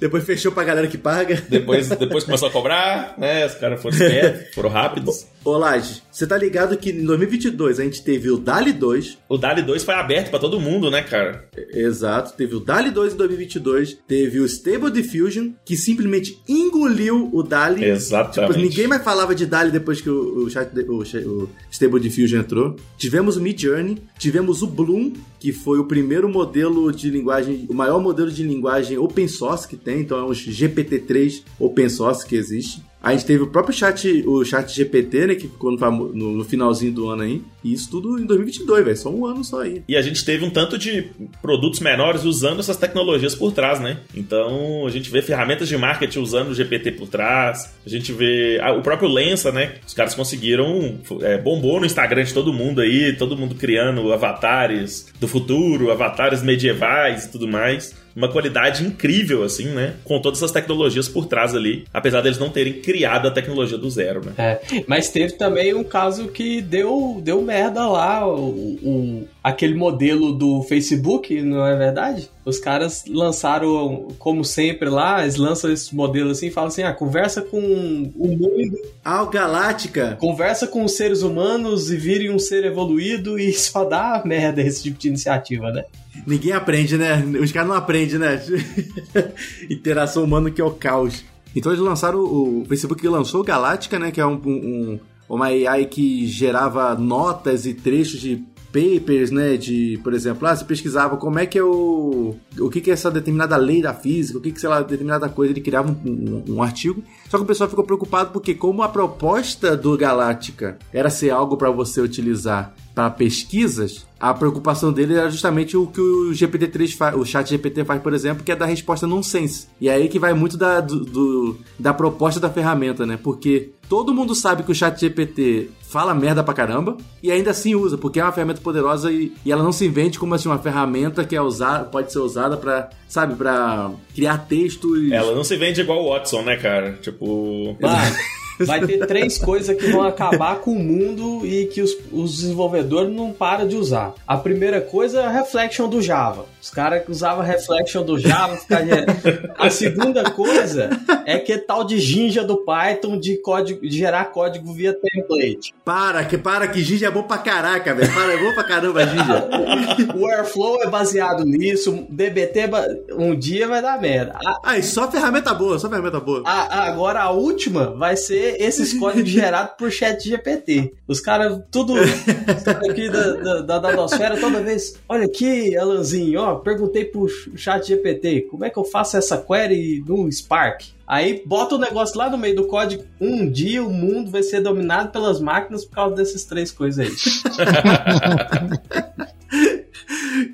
[0.01, 1.41] Depois fechou pra galera que paga.
[1.49, 3.47] Depois, depois começou a cobrar, né?
[3.47, 5.27] Os caras foram espertos, foram rápidos.
[5.53, 9.19] Ô, Laje, você tá ligado que em 2022 a gente teve o DALI 2.
[9.29, 11.47] O Dali 2 foi aberto pra todo mundo, né, cara?
[11.75, 13.99] Exato, teve o DALI 2 em 2022.
[14.09, 17.85] Teve o Stable Diffusion, que simplesmente engoliu o DALI.
[17.85, 18.55] Exatamente.
[18.55, 22.77] Tipo, ninguém mais falava de DALI depois que o, o, o, o Stable Diffusion entrou.
[22.97, 25.13] Tivemos o Mid Journey, tivemos o Bloom,
[25.43, 29.77] que foi o primeiro modelo de linguagem, o maior modelo de linguagem open source que
[29.77, 32.81] tem, então é um GPT-3 open source que existe.
[33.03, 36.93] A gente teve o próprio chat, o chat GPT, né, que ficou no, no finalzinho
[36.93, 37.43] do ano aí.
[37.65, 38.97] E isso tudo em 2022, velho.
[38.97, 39.83] Só um ano só aí.
[39.89, 43.99] E a gente teve um tanto de produtos menores usando essas tecnologias por trás, né?
[44.15, 47.75] Então a gente vê ferramentas de marketing usando o GPT por trás.
[47.85, 49.77] A gente vê ah, o próprio Lensa, né?
[49.85, 51.01] Os caras conseguiram.
[51.23, 56.43] É, bombou no Instagram de todo mundo aí, todo mundo criando avatares do futuro, avatares
[56.43, 57.95] medievais e tudo mais.
[58.15, 59.95] Uma qualidade incrível, assim, né?
[60.05, 61.87] Com todas essas tecnologias por trás ali.
[61.95, 64.33] Apesar deles não terem criado a tecnologia do zero, né?
[64.37, 68.51] É, mas teve também um caso que deu, deu merda lá, o,
[68.83, 72.31] o- aquele modelo do Facebook, não é verdade?
[72.45, 76.93] Os caras lançaram, como sempre lá, eles lançam esse modelo assim e falam assim: ah,
[76.93, 80.17] conversa com o mundo, Ah, o Galáctica.
[80.21, 84.83] conversa com os seres humanos e vire um ser evoluído e só dá merda esse
[84.85, 85.85] tipo de iniciativa, né?
[86.27, 87.25] Ninguém aprende, né?
[87.41, 88.41] Os caras não aprendem, né?
[89.71, 91.25] Interação humana que é o caos.
[91.55, 94.11] Então eles lançaram o, o Facebook lançou o Galáctica, né?
[94.11, 99.57] Que é um, um- uma AI que gerava notas e trechos de papers, né?
[99.57, 102.35] De, por exemplo, ah, você pesquisava como é que é o.
[102.59, 105.29] O que, que é essa determinada lei da física, o que, que sei lá, determinada
[105.29, 106.11] coisa, ele criava um,
[106.49, 107.03] um- um artigo.
[107.33, 111.57] Só que o pessoal ficou preocupado porque, como a proposta do Galáctica era ser algo
[111.57, 117.17] para você utilizar para pesquisas, a preocupação dele era justamente o que o GPT-3 faz,
[117.17, 119.67] o chat GPT faz, por exemplo, que é dar resposta nonsense.
[119.81, 123.19] E é aí que vai muito da, do, do- da proposta da ferramenta, né?
[123.21, 127.75] Porque todo mundo sabe que o chat GPT fala merda pra caramba e ainda assim
[127.75, 130.59] usa, porque é uma ferramenta poderosa e, e ela não se vende como assim, uma
[130.59, 135.11] ferramenta que é usada, pode ser usada para sabe, para criar textos.
[135.13, 136.93] Ela não se vende igual o Watson, né, cara?
[137.03, 137.22] Tipo.
[137.23, 138.17] Mano,
[138.61, 143.13] vai ter três coisas que vão acabar com o mundo e que os, os desenvolvedores
[143.15, 144.15] não param de usar.
[144.27, 146.47] A primeira coisa é a Reflection do Java.
[146.61, 149.51] Os caras que usavam Reflection do Java ficaram direto.
[149.59, 150.91] A segunda coisa
[151.27, 155.75] é que tal de Jinja do Python de, código, de gerar código via template.
[155.85, 158.13] Para, que para que Ginger é bom pra caraca, velho.
[158.13, 160.13] Para, é bom pra caramba, Ginger.
[160.17, 162.07] O Airflow é baseado nisso.
[162.09, 162.71] DBT é
[163.17, 164.33] um dia vai dar merda.
[164.45, 166.43] A- Ai, só ferramenta boa, só ferramenta boa.
[166.45, 170.93] A- agora a última vai ser esses códigos gerados por chat GPT.
[171.07, 174.95] Os caras, tudo os caras aqui da, da, da Dadosfera, toda vez.
[175.09, 177.27] Olha aqui, Alanzinho, ó, perguntei pro
[177.57, 180.83] chat GPT como é que eu faço essa query no Spark.
[181.07, 183.05] Aí bota o negócio lá no meio do código.
[183.21, 187.13] Um dia o mundo vai ser dominado pelas máquinas por causa dessas três coisas aí.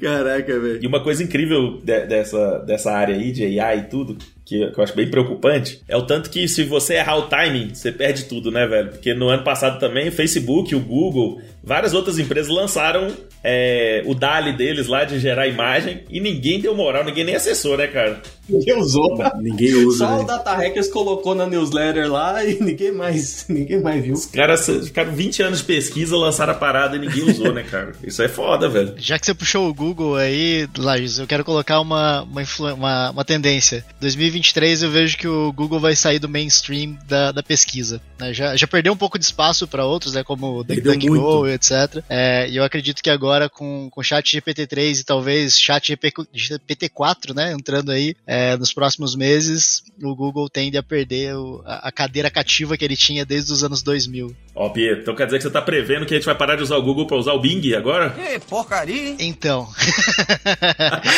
[0.00, 0.82] Caraca, velho.
[0.82, 4.16] E uma coisa incrível de- dessa, dessa área aí de AI e tudo,
[4.48, 7.92] que, eu acho bem preocupante, é o tanto que se você errar o timing, você
[7.92, 8.90] perde tudo, né, velho?
[8.90, 13.08] Porque no ano passado também o Facebook, o Google, várias outras empresas lançaram
[13.44, 17.76] é, o DALI deles lá de gerar imagem e ninguém deu moral, ninguém nem acessou,
[17.76, 18.22] né, cara?
[18.48, 19.18] Ninguém usou.
[19.38, 20.24] Ninguém usa, Só o né?
[20.24, 24.14] Data Hackers colocou na newsletter lá e ninguém mais, ninguém mais viu.
[24.14, 27.92] Os caras ficaram 20 anos de pesquisa, lançaram a parada e ninguém usou, né, cara?
[28.02, 28.94] Isso é foda, velho.
[28.96, 33.24] Já que você puxou o Google aí, Lages, eu quero colocar uma, uma, uma, uma
[33.24, 33.84] tendência.
[34.00, 38.00] 2023 eu vejo que o Google vai sair do mainstream da, da pesquisa.
[38.18, 38.32] né?
[38.32, 41.46] Já, já perdeu um pouco de espaço para outros, né, como o DuckDuckGo.
[41.58, 42.02] Etc.
[42.08, 47.52] É, e eu acredito que agora com o chat GPT-3 e talvez chat GPT-4, né,
[47.52, 52.30] entrando aí é, nos próximos meses, o Google tende a perder o- a, a cadeira
[52.30, 54.34] cativa que ele tinha desde os anos 2000.
[54.54, 56.62] Ó, Pietro, então quer dizer que você tá prevendo que a gente vai parar de
[56.62, 58.10] usar o Google pra usar o Bing agora?
[58.10, 59.16] Que porcaria, hein?
[59.20, 59.68] Então,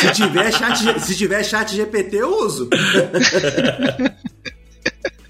[0.01, 2.69] Se tiver chat, se tiver chat GPT, eu uso.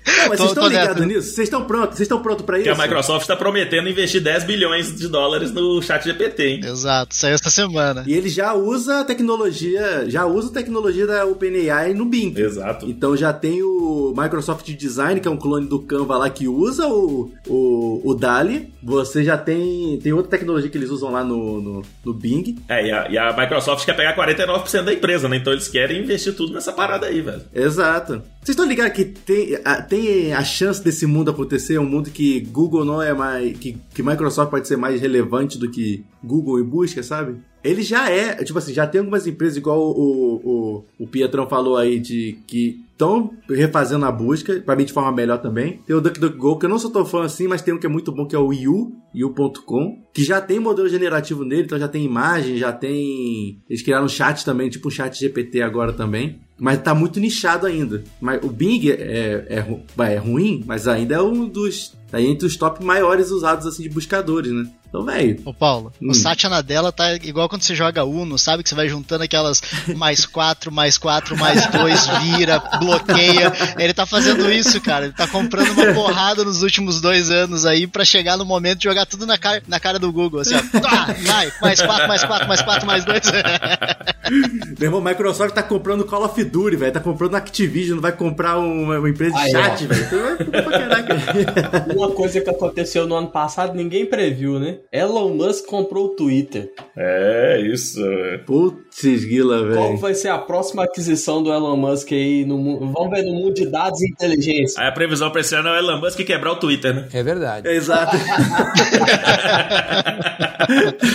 [0.06, 1.06] mas tô- vocês estão ligados nessa.
[1.06, 1.28] nisso?
[1.36, 1.98] Vocês estão prontos?
[1.98, 2.64] Vocês estão prontos pra isso?
[2.64, 6.62] Que a Microsoft está prometendo investir 10 bilhões de dólares no chat GPT, hein?
[6.64, 8.04] Exato, saiu essa semana.
[8.08, 12.34] E ele já usa a tecnologia, já usa a tecnologia da OpenAI no Bing.
[12.38, 12.86] Exato.
[12.90, 16.88] Então já tem o Microsoft Design, que é um clone do Canva lá que usa
[16.88, 18.72] o, o, o DALI.
[18.84, 22.58] Você já tem, tem outra tecnologia que eles usam lá no, no, no Bing.
[22.68, 25.38] É, e a, e a Microsoft quer pegar 49% da empresa, né?
[25.38, 27.42] Então eles querem investir tudo nessa parada aí, velho.
[27.54, 28.22] Exato.
[28.44, 31.78] Vocês estão ligados que tem a, tem a chance desse mundo acontecer?
[31.78, 33.56] Um mundo que Google não é mais.
[33.56, 37.36] Que, que Microsoft pode ser mais relevante do que Google em busca, sabe?
[37.64, 41.78] Ele já é, tipo assim, já tem algumas empresas, igual o, o, o Pietrão falou
[41.78, 45.80] aí, de que estão refazendo a busca, pra mim de forma melhor também.
[45.86, 47.90] Tem o DuckDuckGo, que eu não sou tão fã assim, mas tem um que é
[47.90, 51.88] muito bom, que é o Yu, Yu.com, que já tem modelo generativo nele, então já
[51.88, 53.60] tem imagem, já tem...
[53.68, 56.40] Eles criaram um chat também, tipo um chat GPT agora também.
[56.60, 58.04] Mas tá muito nichado ainda.
[58.20, 61.98] Mas o Bing é, é, vai, é ruim, mas ainda é um dos.
[62.12, 64.70] Tá entre os top maiores usados assim de buscadores, né?
[64.92, 65.40] Então, velho.
[65.46, 66.10] Ô Paulo, Hum.
[66.10, 68.62] o Satya Nadella tá igual quando você joga Uno, sabe?
[68.62, 69.62] Que você vai juntando aquelas
[69.96, 73.54] mais quatro, mais quatro, mais dois, vira, bloqueia.
[73.80, 75.06] Ele tá fazendo isso, cara.
[75.06, 78.84] Ele tá comprando uma porrada nos últimos dois anos aí pra chegar no momento de
[78.84, 80.60] jogar tudo na cara, na cara do Google, assim, ó.
[80.92, 83.22] Ah, vai, mais quatro, mais quatro, mais quatro, mais dois.
[84.78, 86.92] Meu irmão, Microsoft tá comprando Call of Duty, velho.
[86.92, 90.06] Tá comprando Activision, não vai comprar uma, uma empresa de Aí, chat, velho.
[90.06, 91.96] Então.
[91.96, 94.80] Uma coisa que aconteceu no ano passado, ninguém previu, né?
[94.92, 96.72] Elon Musk comprou o Twitter.
[96.98, 98.00] É, isso.
[98.46, 99.98] Putz, guila, Qual velho.
[99.98, 102.92] vai ser a próxima aquisição do Elon Musk aí no mundo?
[102.92, 104.82] Vamos ver no mundo de dados e inteligência.
[104.82, 107.08] Aí a previsão pra esse ano é o Elon Musk quebrar o Twitter, né?
[107.14, 107.68] É verdade.
[107.68, 108.16] É, Exato.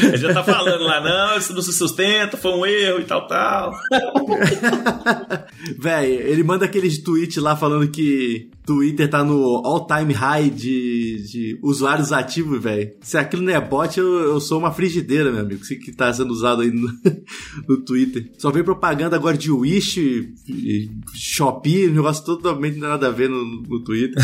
[0.02, 3.26] Ele já tá falando lá, não, isso não se sustenta, foi um erro e tal,
[3.26, 3.72] tal.
[5.78, 11.58] Véi, ele manda aqueles tweets lá falando que Twitter tá no all-time high de, de
[11.62, 12.92] usuários ativos, velho.
[13.00, 16.30] Se aquilo não é bot, eu, eu sou uma frigideira, meu amigo, que tá sendo
[16.30, 16.88] usado aí no,
[17.68, 18.30] no Twitter.
[18.38, 20.00] Só vem propaganda agora de Wish,
[20.48, 24.22] e Shopee, um negócio totalmente nada a ver no, no Twitter.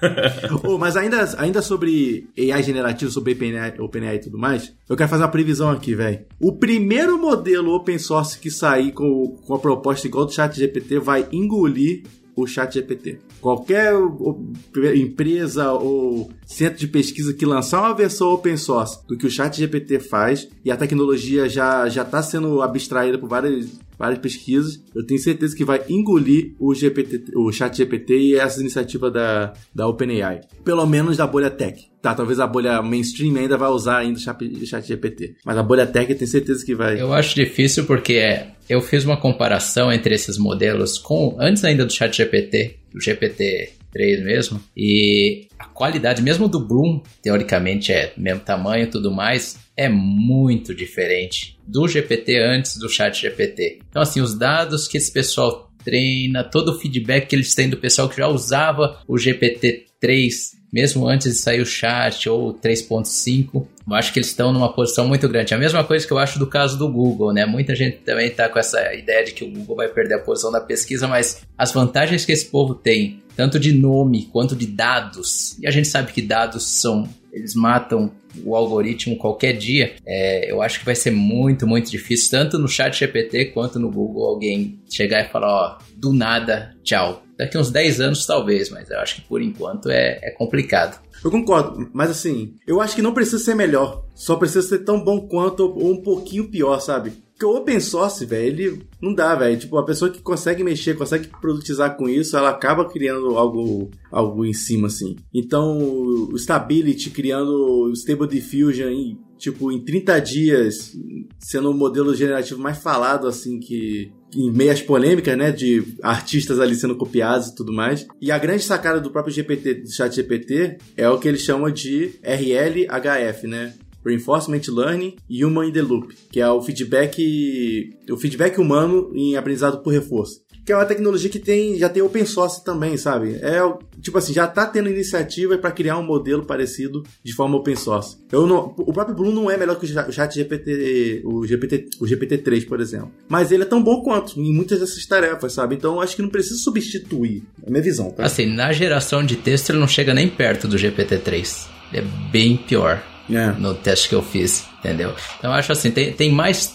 [0.64, 5.08] oh, mas ainda, ainda sobre AI generativo, sobre OpenAI, OpenAI e tudo mais, eu quero
[5.08, 6.20] fazer uma previsão aqui, velho.
[6.40, 11.26] O primeiro modelo open source que sair com, com a proposta igual do ChatGPT vai
[11.32, 12.02] engolir
[12.36, 13.18] o ChatGPT.
[13.40, 14.52] Qualquer o-
[14.94, 19.98] empresa ou centro de pesquisa que lançar uma versão open source do que o ChatGPT
[20.00, 25.54] faz e a tecnologia já está sendo abstraída por várias várias pesquisas, eu tenho certeza
[25.56, 30.40] que vai engolir o GPT, o ChatGPT e essa iniciativa da, da OpenAI.
[30.64, 31.80] Pelo menos da bolha tech.
[32.02, 35.36] Tá, talvez a bolha mainstream ainda vai usar ainda o Chat- ChatGPT.
[35.44, 37.00] Mas a bolha tech eu tenho certeza que vai.
[37.00, 41.84] Eu acho difícil porque é, eu fiz uma comparação entre esses modelos com antes ainda
[41.84, 48.84] do ChatGPT, do GPT-3 mesmo, e a qualidade mesmo do Bloom, teoricamente é mesmo tamanho
[48.84, 53.80] e tudo mais, é muito diferente do GPT antes do ChatGPT.
[53.88, 57.76] Então assim, os dados que esse pessoal treina, todo o feedback que eles têm do
[57.76, 63.94] pessoal que já usava o GPT-3 mesmo antes de sair o chat ou 3.5, eu
[63.94, 65.54] acho que eles estão numa posição muito grande.
[65.54, 67.44] A mesma coisa que eu acho do caso do Google, né?
[67.44, 70.50] Muita gente também está com essa ideia de que o Google vai perder a posição
[70.50, 75.58] da pesquisa, mas as vantagens que esse povo tem, tanto de nome quanto de dados,
[75.60, 78.10] e a gente sabe que dados são, eles matam
[78.42, 82.66] o algoritmo qualquer dia, é, eu acho que vai ser muito, muito difícil, tanto no
[82.66, 87.22] chat GPT quanto no Google, alguém chegar e falar, ó, do nada, tchau.
[87.36, 91.00] Daqui uns 10 anos talvez, mas eu acho que por enquanto é, é complicado.
[91.22, 94.04] Eu concordo, mas assim, eu acho que não precisa ser melhor.
[94.14, 97.12] Só precisa ser tão bom quanto ou um pouquinho pior, sabe?
[97.34, 99.58] Porque o open source, velho, ele não dá, velho.
[99.58, 104.44] Tipo, a pessoa que consegue mexer, consegue produtizar com isso, ela acaba criando algo, algo
[104.44, 105.16] em cima, assim.
[105.34, 110.92] Então, o Stability criando o Stable Diffusion em, tipo, em 30 dias,
[111.40, 116.74] sendo o modelo generativo mais falado, assim, que, em meias polêmicas, né, de artistas ali
[116.74, 118.06] sendo copiados e tudo mais.
[118.20, 121.70] E a grande sacada do próprio GPT, do chat GPT, é o que eles chamam
[121.70, 123.74] de RLHF, né?
[124.04, 129.34] Reinforcement Learning e Human in the Loop, que é o feedback, o feedback humano em
[129.34, 130.43] aprendizado por reforço.
[130.64, 133.34] Que é uma tecnologia que tem, já tem open source também, sabe?
[133.42, 133.60] É
[134.00, 138.16] tipo assim, já tá tendo iniciativa para criar um modelo parecido de forma open source.
[138.32, 142.04] Eu não, o próprio Bloom não é melhor que o Chat GPT, o GPT, o
[142.04, 143.10] GPT-3, por exemplo.
[143.28, 145.74] Mas ele é tão bom quanto em muitas dessas tarefas, sabe?
[145.74, 147.42] Então eu acho que não precisa substituir.
[147.62, 148.24] É a minha visão, tá?
[148.24, 151.66] Assim, na geração de texto ele não chega nem perto do GPT-3.
[151.92, 153.52] Ele é bem pior É.
[153.52, 155.14] no teste que eu fiz, entendeu?
[155.38, 156.74] Então eu acho assim, tem, tem mais.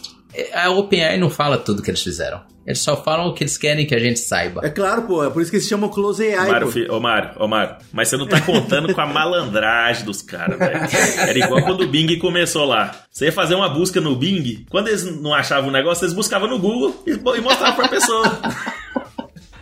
[0.54, 2.42] A OpenAI não fala tudo que eles fizeram.
[2.70, 4.62] Eles só falam o que eles querem que a gente saiba.
[4.64, 6.72] É claro, pô, é por isso que eles chamam Close AI, Mário, pô.
[6.74, 10.60] fi- ô Mário, ô Mário, mas você não tá contando com a malandragem dos caras,
[10.60, 10.80] velho.
[11.28, 12.92] Era igual quando o Bing começou lá.
[13.12, 16.48] Você ia fazer uma busca no Bing, quando eles não achavam o negócio, eles buscavam
[16.48, 18.40] no Google e, e mostravam pra pessoa.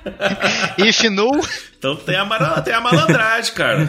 [0.77, 1.41] If null,
[1.77, 3.87] Então tem a, tem a malandragem, cara.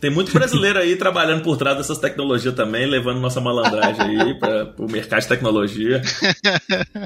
[0.00, 4.74] Tem muito brasileiro aí trabalhando por trás dessas tecnologias também, levando nossa malandragem aí para
[4.76, 6.02] o mercado de tecnologia.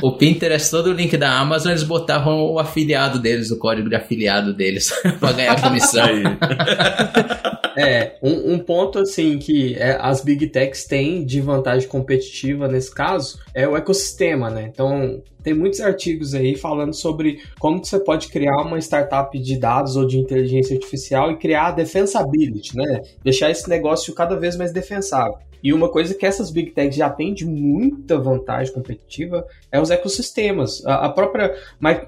[0.03, 3.97] O Pinterest, todo o link da Amazon, eles botavam o afiliado deles, o código de
[3.97, 4.91] afiliado deles,
[5.21, 6.07] pra ganhar comissão.
[6.07, 6.25] Aí.
[7.77, 12.93] É, um, um ponto assim que é, as big techs têm de vantagem competitiva nesse
[12.93, 14.71] caso é o ecossistema, né?
[14.73, 19.95] Então tem muitos artigos aí falando sobre como você pode criar uma startup de dados
[19.95, 23.03] ou de inteligência artificial e criar a defensability, né?
[23.23, 25.39] Deixar esse negócio cada vez mais defensável.
[25.63, 29.91] E uma coisa que essas big techs já têm de muita vantagem competitiva é os
[29.91, 30.85] ecossistemas.
[30.87, 31.55] A, a própria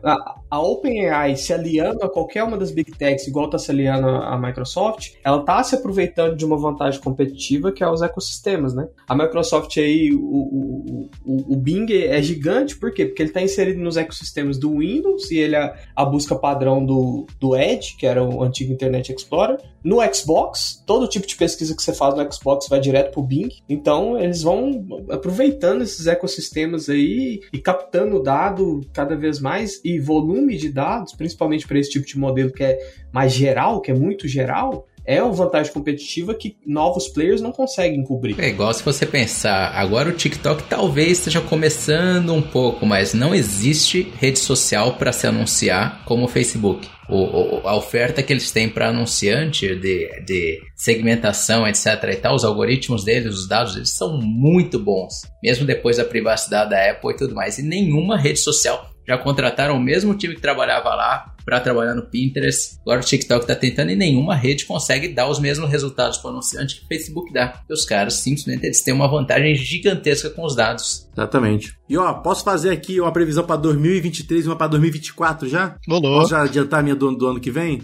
[0.03, 4.09] a, a OpenAI se aliando a qualquer uma das big techs, igual está se aliando
[4.09, 8.89] a Microsoft, ela está se aproveitando de uma vantagem competitiva que é os ecossistemas, né?
[9.07, 13.07] A Microsoft aí, o, o, o, o Bing é gigante, por quê?
[13.07, 17.27] Porque ele está inserido nos ecossistemas do Windows e ele é a busca padrão do,
[17.39, 19.59] do Edge, que era o antigo Internet Explorer.
[19.83, 23.49] No Xbox, todo tipo de pesquisa que você faz no Xbox vai direto pro Bing.
[23.69, 30.38] Então, eles vão aproveitando esses ecossistemas aí e captando dado cada vez mais e volume
[30.47, 32.79] de dados, principalmente para esse tipo de modelo que é
[33.13, 38.03] mais geral, que é muito geral, é uma vantagem competitiva que novos players não conseguem
[38.05, 38.39] cobrir.
[38.39, 43.35] É igual se você pensar, agora o TikTok talvez esteja começando um pouco, mas não
[43.35, 46.87] existe rede social para se anunciar como o Facebook.
[47.09, 47.17] O,
[47.63, 51.87] o- a oferta que eles têm para anunciante de, de segmentação, etc.
[52.13, 56.69] e tal, os algoritmos deles, os dados deles são muito bons, mesmo depois da privacidade
[56.69, 57.57] da Apple e tudo mais.
[57.59, 62.03] E nenhuma rede social já contrataram o mesmo time que trabalhava lá para trabalhar no
[62.03, 62.77] Pinterest.
[62.83, 66.33] Agora o TikTok tá tentando e nenhuma rede consegue dar os mesmos resultados para o
[66.35, 67.63] anunciante que o Facebook dá.
[67.67, 71.09] E os caras simplesmente eles têm uma vantagem gigantesca com os dados.
[71.17, 71.75] Exatamente.
[71.89, 75.77] E ó, posso fazer aqui uma previsão pra 2023 e uma pra 2024 já?
[75.89, 76.21] Bolou.
[76.21, 77.83] Posso já adiantar a minha do, do ano que vem?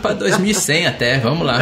[0.00, 1.58] Para 2100 até, vamos lá.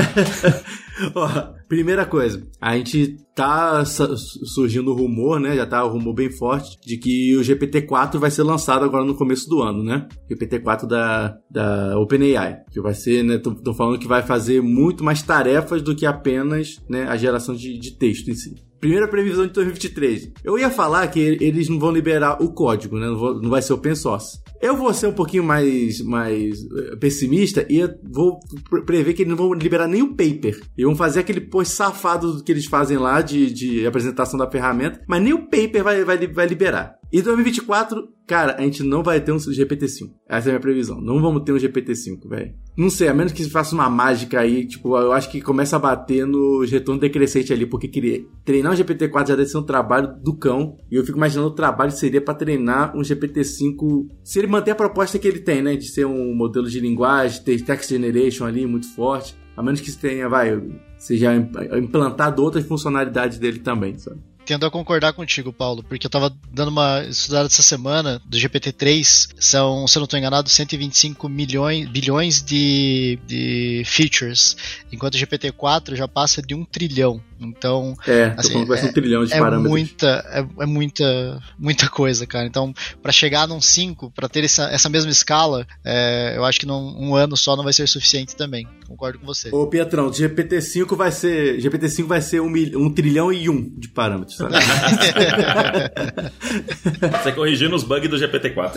[1.14, 4.16] Ó, primeira coisa, a gente tá su-
[4.46, 5.54] surgindo o rumor, né?
[5.54, 9.14] Já tá o rumor bem forte de que o GPT-4 vai ser lançado agora no
[9.14, 10.08] começo do ano, né?
[10.30, 13.38] GPT-4 da, da OpenAI, que vai ser, né?
[13.38, 17.78] Tô, falando que vai fazer muito mais tarefas do que apenas, né, a geração de,
[17.78, 18.54] de texto em si.
[18.80, 20.32] Primeira previsão de 2023.
[20.44, 23.06] Eu ia falar que eles não vão liberar o código, né?
[23.08, 24.38] Não vai ser open source.
[24.60, 29.30] Eu vou ser um pouquinho mais, mais eh, pessimista e vou pre- prever que eles
[29.30, 30.60] não vão liberar nem o paper.
[30.76, 35.00] E vão fazer aquele post safado que eles fazem lá de, de apresentação da ferramenta,
[35.06, 36.97] mas nem o paper vai, vai, vai liberar.
[37.10, 40.10] E 2024, cara, a gente não vai ter um GPT-5.
[40.28, 41.00] Essa é a minha previsão.
[41.00, 42.52] Não vamos ter um GPT-5, velho.
[42.76, 45.78] Não sei, a menos que faça uma mágica aí, tipo, eu acho que começa a
[45.78, 50.14] bater nos retornos decrescente ali, porque queria treinar um GPT-4 já deve ser um trabalho
[50.22, 50.76] do cão.
[50.90, 54.06] E eu fico imaginando o trabalho que seria pra treinar um GPT-5.
[54.22, 57.42] Se ele manter a proposta que ele tem, né, de ser um modelo de linguagem,
[57.42, 60.60] ter text generation ali muito forte, a menos que tenha, vai,
[60.98, 61.48] seja im-
[61.82, 64.20] implantado outras funcionalidades dele também, sabe?
[64.48, 69.34] Tendo a concordar contigo, Paulo, porque eu tava dando uma estudada essa semana do GPT-3,
[69.38, 74.56] são, se eu não estou enganado, 125 milhões, bilhões de, de features,
[74.90, 77.20] enquanto o GPT-4 já passa de um trilhão.
[77.38, 79.70] Então, É, Assim, ser um trilhão de é parâmetros.
[79.70, 82.46] muita, é, é muita, muita coisa, cara.
[82.46, 82.72] Então,
[83.02, 86.96] para chegar num 5, para ter essa, essa mesma escala, é, eu acho que num
[86.98, 88.66] um ano só não vai ser suficiente também.
[88.86, 89.50] Concordo com você.
[89.52, 91.58] Ô, Pietrão, GPT-5 vai ser.
[91.58, 94.54] GPT-5 vai ser um, um trilhão e um de parâmetros, sabe?
[97.22, 98.72] Você corrigindo os bugs do GPT-4.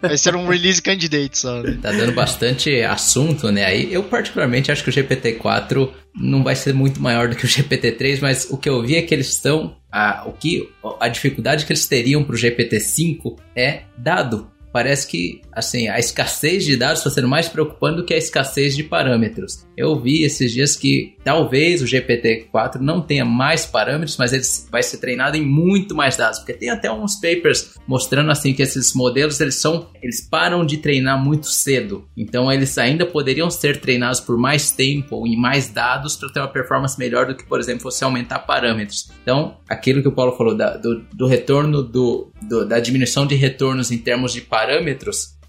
[0.00, 1.62] Vai ser um release candidate só.
[1.62, 1.78] né?
[1.80, 3.64] Tá dando bastante assunto, né?
[3.64, 7.48] Aí eu particularmente acho que o GPT-4 não vai ser muito maior do que o
[7.48, 10.68] GPT-3, mas o que eu vi é que eles estão a, o que
[11.00, 14.50] a dificuldade que eles teriam para o GPT-5 é dado.
[14.72, 18.76] Parece que assim a escassez de dados está sendo mais preocupante do que a escassez
[18.76, 19.66] de parâmetros.
[19.76, 24.82] Eu vi esses dias que talvez o GPT-4 não tenha mais parâmetros, mas ele vai
[24.82, 28.92] ser treinado em muito mais dados, porque tem até uns papers mostrando assim que esses
[28.94, 32.06] modelos eles são eles param de treinar muito cedo.
[32.16, 36.40] Então eles ainda poderiam ser treinados por mais tempo ou em mais dados para ter
[36.40, 39.10] uma performance melhor do que, por exemplo, você aumentar parâmetros.
[39.22, 43.34] Então, aquilo que o Paulo falou da- do, do retorno do, do- da diminuição de
[43.34, 44.57] retornos em termos de parâmetros,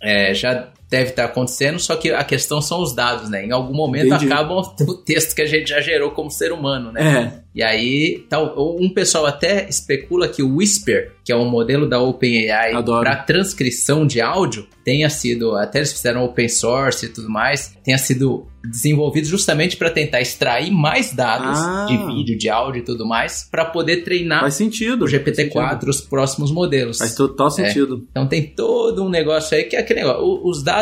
[0.02, 3.46] é, já deve estar acontecendo, só que a questão são os dados, né?
[3.46, 4.26] Em algum momento Entendi.
[4.26, 7.34] acabam o texto que a gente já gerou como ser humano, né?
[7.36, 7.50] É.
[7.56, 12.00] E aí, tal, um pessoal até especula que o Whisper, que é um modelo da
[12.00, 17.76] OpenAI para transcrição de áudio, tenha sido, até eles fizeram open source e tudo mais,
[17.84, 21.86] tenha sido desenvolvido justamente para tentar extrair mais dados Ah.
[21.90, 25.06] de vídeo, de áudio e tudo mais, para poder treinar Faz sentido.
[25.06, 25.90] o GPT-4, Faz sentido.
[25.90, 26.98] os próximos modelos.
[26.98, 28.06] Faz total sentido.
[28.12, 30.42] Então tem todo um negócio aí que é aquele negócio.
[30.46, 30.79] Os dados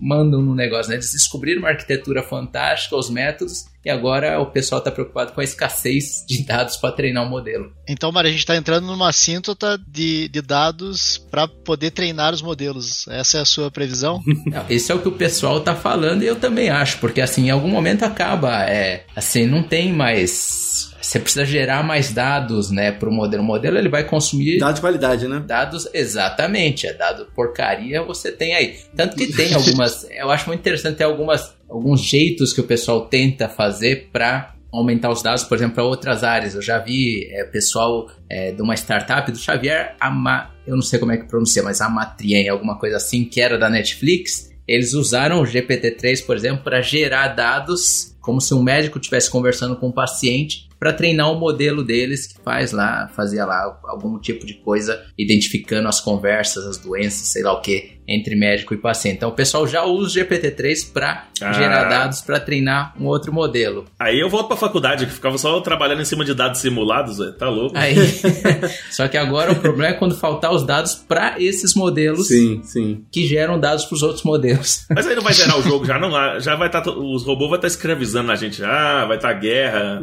[0.00, 0.96] mandam no negócio, né?
[0.96, 5.44] Eles descobriram uma arquitetura fantástica, os métodos, e agora o pessoal tá preocupado com a
[5.44, 7.72] escassez de dados para treinar um modelo.
[7.88, 12.42] Então, Mari, a gente está entrando numa assíntota de, de dados para poder treinar os
[12.42, 13.08] modelos.
[13.08, 14.20] Essa é a sua previsão?
[14.44, 17.46] Não, Esse é o que o pessoal tá falando e eu também acho, porque assim,
[17.46, 20.92] em algum momento acaba, é, assim, não tem mais.
[21.00, 23.42] Você precisa gerar mais dados, né, pro modelo.
[23.42, 25.42] O modelo ele vai consumir Dado de qualidade, né?
[25.46, 28.76] Dados, exatamente, é dado porcaria você tem aí.
[28.94, 33.06] Tanto que tem algumas, eu acho muito interessante ter algumas, alguns jeitos que o pessoal
[33.06, 36.54] tenta fazer para aumentar os dados, por exemplo, para outras áreas.
[36.54, 40.98] Eu já vi é, pessoal é, de uma startup do Xavier Ama, eu não sei
[40.98, 44.50] como é que pronuncia, mas Amatrien, alguma coisa assim, que era da Netflix.
[44.66, 49.76] Eles usaram o GPT-3, por exemplo, para gerar dados como se um médico estivesse conversando
[49.76, 54.46] com um paciente para treinar o modelo deles que faz lá, fazia lá algum tipo
[54.46, 59.16] de coisa identificando as conversas, as doenças, sei lá o que, entre médico e paciente.
[59.16, 61.52] Então o pessoal já usa o GPT-3 para Ah.
[61.52, 63.86] gerar dados para treinar um outro modelo.
[63.98, 67.32] Aí eu volto pra faculdade, que ficava só trabalhando em cima de dados simulados, velho.
[67.32, 67.76] Tá louco.
[67.76, 67.96] Aí,
[68.90, 73.04] só que agora o problema é quando faltar os dados para esses modelos Sim, sim.
[73.10, 74.86] que geram dados para os outros modelos.
[74.94, 76.08] Mas aí não vai zerar o jogo já, não.
[76.40, 76.88] Já vai estar.
[76.88, 80.00] os robôs vão estar escravizando a gente já, vai estar guerra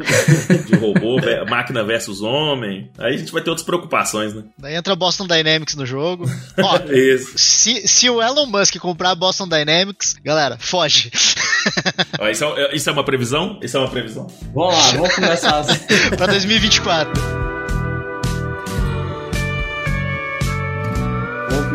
[0.66, 1.16] de robô,
[1.48, 2.90] máquina versus homem.
[2.98, 4.42] Aí a gente vai ter outras preocupações, né?
[4.58, 6.24] Daí entra Boston Dynamics no jogo.
[6.58, 7.32] Ó, Isso.
[7.38, 11.10] se, se o Elon Musk comprar a Boston Dynamics, galera, foge.
[12.20, 13.58] Ó, isso, é, isso é uma previsão?
[13.62, 14.26] Isso é uma previsão.
[14.54, 15.58] Vamos lá, vamos começar.
[15.58, 15.78] as-
[16.16, 17.55] pra 2024.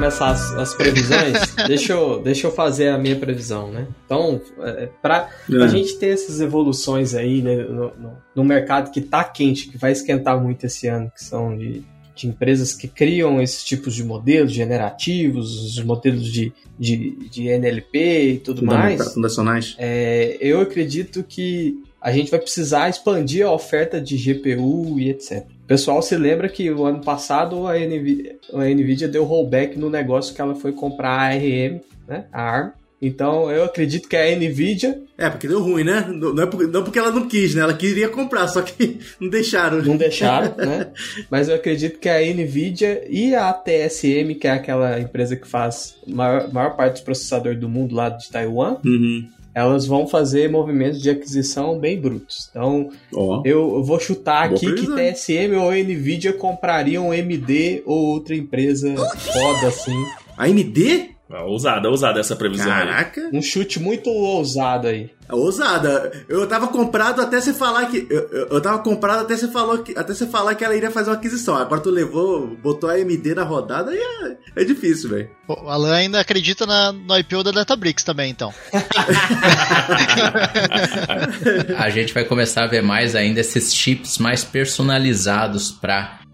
[0.02, 1.54] Começar as, as previsões.
[1.68, 3.86] deixa, eu, deixa eu fazer a minha previsão, né?
[4.06, 5.68] Então, é, pra É.
[5.68, 9.91] gente ter essas evoluções aí né, no, no- no mercado que tá quente, que vai
[9.91, 11.84] esquentar muito esse ano, que são de,
[12.16, 18.24] de empresas que criam esses tipos de modelos generativos, os modelos de, de, de NLP
[18.34, 19.14] e tudo mais.
[19.14, 19.76] Fundacionais.
[19.78, 25.45] É, eu acredito que a gente vai precisar expandir a oferta de GPU e etc.
[25.72, 30.36] Pessoal se lembra que o ano passado a Nvidia, a Nvidia deu rollback no negócio
[30.36, 32.26] que ela foi comprar a ARM, né?
[32.34, 32.72] A ARM.
[33.02, 36.06] Então eu acredito que a Nvidia É, porque deu ruim, né?
[36.10, 37.62] Não, é por- não porque ela não quis, né?
[37.62, 39.82] Ela queria comprar, só que não deixaram.
[39.82, 40.88] não deixaram, né?
[41.30, 45.96] Mas eu acredito que a Nvidia e a TSM, que é aquela empresa que faz
[46.06, 49.26] a maior, maior parte dos processadores do mundo lá de Taiwan, Uhum.
[49.54, 52.49] Elas vão fazer movimentos de aquisição bem brutos.
[52.49, 53.41] Então Ó.
[53.45, 54.88] Eu, vou chutar Boa aqui que.
[54.88, 59.97] TSM ou Nvidia comprariam AMD ou outra empresa foda assim.
[60.38, 61.12] A AMD?
[61.34, 62.88] Ó, Ousada, ousada essa previsão aí.
[62.88, 63.30] Caraca.
[63.34, 65.10] Um chute muito ousado aí.
[65.30, 66.12] É ousada.
[66.28, 68.06] Eu tava comprado até você falar que.
[68.10, 70.92] Eu, eu, eu tava comprado até você, falou que, até você falar que ela iria
[70.92, 71.56] fazer uma aquisição.
[71.56, 75.30] Agora tu levou, botou a AMD na rodada e é, é difícil, velho.
[75.48, 78.54] O Alan ainda acredita na, no IPO da Databricks também, então.
[81.78, 85.72] a gente vai começar a ver mais ainda esses chips mais personalizados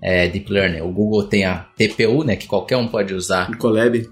[0.02, 0.82] para Deep Learning.
[0.82, 4.08] O Google tem a TPU, né, que qualquer um pode usar Colab.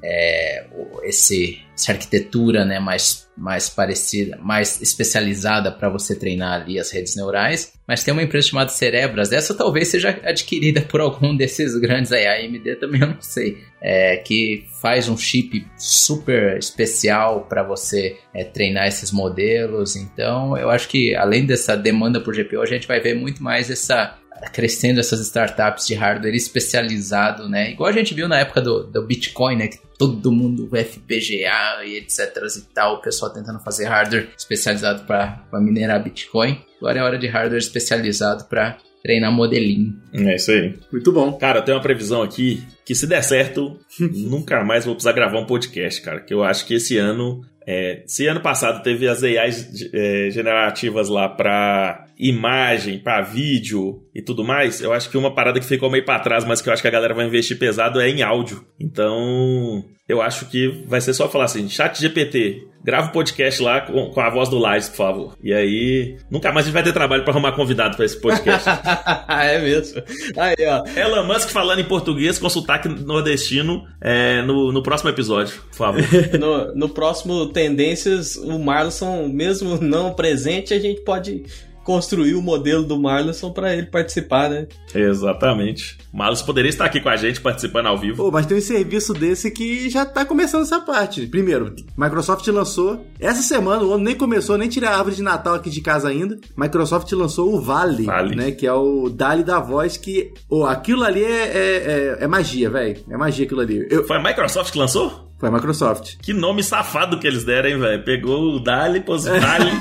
[0.74, 6.90] o- esse, essa arquitetura né, mais, mais parecida, mais especializada para você treinar ali as
[6.92, 7.74] redes neurais.
[7.88, 12.26] Mas tem uma empresa chamada Cerebras, essa talvez seja adquirida por algum desses grandes aí,
[12.26, 18.18] a AMD também eu não sei, é, que faz um chip super especial para você
[18.34, 19.96] é, treinar esses modelos.
[19.96, 23.70] Então eu acho que além dessa demanda por GPU, a gente vai ver muito mais
[23.70, 24.18] essa
[24.52, 27.72] crescendo essas startups de hardware especializado, né?
[27.72, 29.68] Igual a gente viu na época do, do Bitcoin, né?
[29.68, 35.46] Que todo mundo FPGA e etc e tal, o pessoal tentando fazer hardware especializado para
[35.54, 36.60] minerar Bitcoin.
[36.80, 39.96] Agora é hora de hardware especializado para treinar modelinho.
[40.12, 40.74] É isso aí.
[40.92, 41.34] Muito bom.
[41.34, 45.40] Cara, eu tenho uma previsão aqui que se der certo, nunca mais vou precisar gravar
[45.40, 46.20] um podcast, cara.
[46.20, 47.42] Que eu acho que esse ano.
[47.68, 54.22] É, se ano passado teve as AIs é, generativas lá pra imagem, pra vídeo e
[54.22, 56.74] tudo mais, eu acho que uma parada que ficou meio pra trás, mas que eu
[56.74, 58.66] acho que a galera vai investir pesado é em áudio.
[58.80, 63.82] Então, eu acho que vai ser só falar assim: chat GPT, grava o podcast lá
[63.82, 65.38] com, com a voz do Lages, por favor.
[65.44, 68.70] E aí, nunca mais a gente vai ter trabalho pra arrumar convidado pra esse podcast.
[69.28, 70.04] é mesmo.
[70.38, 70.84] Aí, ó.
[70.98, 76.04] Elon Musk falando em português com sotaque nordestino é, no, no próximo episódio, por favor.
[76.36, 81.46] No, no próximo Tendências, o Marlon, mesmo não presente, a gente pode
[81.86, 84.68] construir o modelo do Marlon para ele participar, né?
[84.94, 85.98] Exatamente.
[86.12, 88.18] O Marlon poderia estar aqui com a gente participando ao vivo.
[88.18, 91.28] Pô, mas tem um serviço desse que já tá começando essa parte.
[91.28, 93.06] Primeiro, Microsoft lançou.
[93.20, 96.10] Essa semana, o ano nem começou, nem tirei a árvore de Natal aqui de casa
[96.10, 96.38] ainda.
[96.58, 98.36] Microsoft lançou o Vale, Vale.
[98.36, 98.52] né?
[98.52, 100.34] Que é o Dali da voz, que.
[100.50, 102.98] Oh, aquilo ali é, é, é, é magia, velho.
[103.10, 103.88] É magia aquilo ali.
[103.90, 105.26] Eu, Foi a Microsoft que lançou?
[105.46, 106.16] Foi a Microsoft.
[106.22, 108.04] Que nome safado que eles deram, hein, velho?
[108.04, 109.72] Pegou o Dali, pôs Vale.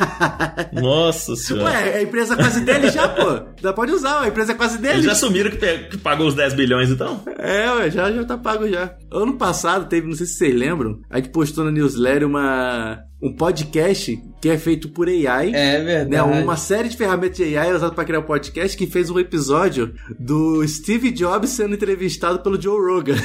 [0.72, 1.70] Nossa senhora.
[1.70, 3.40] Ué, a empresa é quase dele já, pô.
[3.60, 4.94] Já pode usar, a empresa é quase dele.
[4.94, 7.22] Eles já assumiram que, que pagou os 10 bilhões, então?
[7.38, 8.94] É, ué, já, já tá pago já.
[9.10, 13.32] Ano passado teve, não sei se vocês lembram, a gente postou na newsletter uma, um
[13.32, 15.48] podcast que é feito por AI.
[15.54, 16.42] É Né, verdade.
[16.42, 19.94] uma série de ferramentas de AI usadas para criar um podcast que fez um episódio
[20.20, 23.16] do Steve Jobs sendo entrevistado pelo Joe Rogan.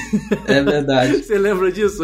[0.48, 1.18] É verdade.
[1.24, 2.04] Você lembra disso?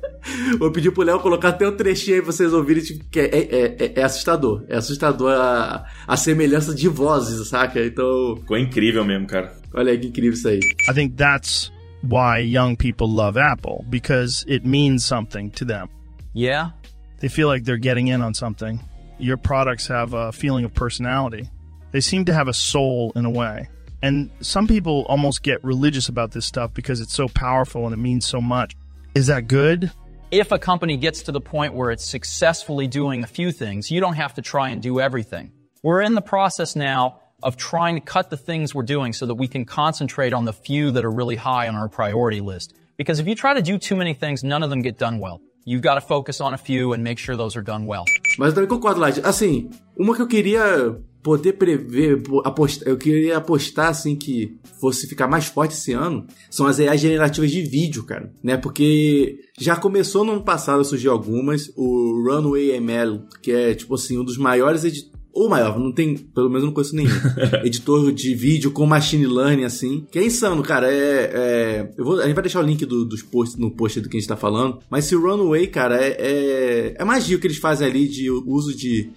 [0.58, 3.24] Vou pedir pro Léo colocar até um trechinho aí pra vocês ouvirem, tipo, que é,
[3.26, 4.64] é, é- é assustador.
[4.68, 7.84] É assustador a, a semelhança de vozes, saca?
[7.84, 9.52] Então, Ficou incrível mesmo, cara.
[9.74, 10.58] olha aí que incrível isso aí.
[10.90, 11.70] I think that's
[12.02, 15.88] why young people love Apple because it means something to them.
[16.34, 16.74] Yeah?
[17.18, 18.82] They feel like they're getting in on something.
[19.18, 21.48] Your products have a feeling of personality.
[21.92, 23.68] They seem to have a soul in a way.
[24.02, 27.98] And some people almost get religious about this stuff because it's so powerful and it
[27.98, 28.76] means so much.
[29.14, 29.90] Is that good?
[30.30, 34.00] If a company gets to the point where it's successfully doing a few things, you
[34.00, 35.52] don't have to try and do everything.
[35.82, 39.34] We're in the process now of trying to cut the things we're doing so that
[39.34, 42.74] we can concentrate on the few that are really high on our priority list.
[42.96, 45.40] Because if you try to do too many things, none of them get done well.
[45.66, 48.04] You've got to focus on a few and make sure those are done well.
[48.38, 49.20] Mas eu também concordo, Light.
[49.24, 55.08] Assim, uma que eu queria poder prever, po- apostar, eu queria apostar, assim, que fosse
[55.08, 58.32] ficar mais forte esse ano, são as AI generativas de vídeo, cara.
[58.40, 58.56] Né?
[58.56, 61.68] Porque já começou no ano passado a surgir algumas.
[61.76, 65.15] O Runway ML, que é, tipo assim, um dos maiores editores.
[65.38, 67.10] Ou maior, não tem, pelo menos eu não conheço nenhum.
[67.62, 70.06] editor de vídeo com machine learning, assim.
[70.10, 70.90] Que é insano, cara.
[70.90, 71.30] É.
[71.34, 74.08] é- eu vou, a gente vai deixar o link do- dos posts no post do
[74.08, 74.78] que a gente tá falando.
[74.90, 78.74] Mas se Runway, cara, é, é, é magia o que eles fazem ali de uso
[78.74, 79.10] de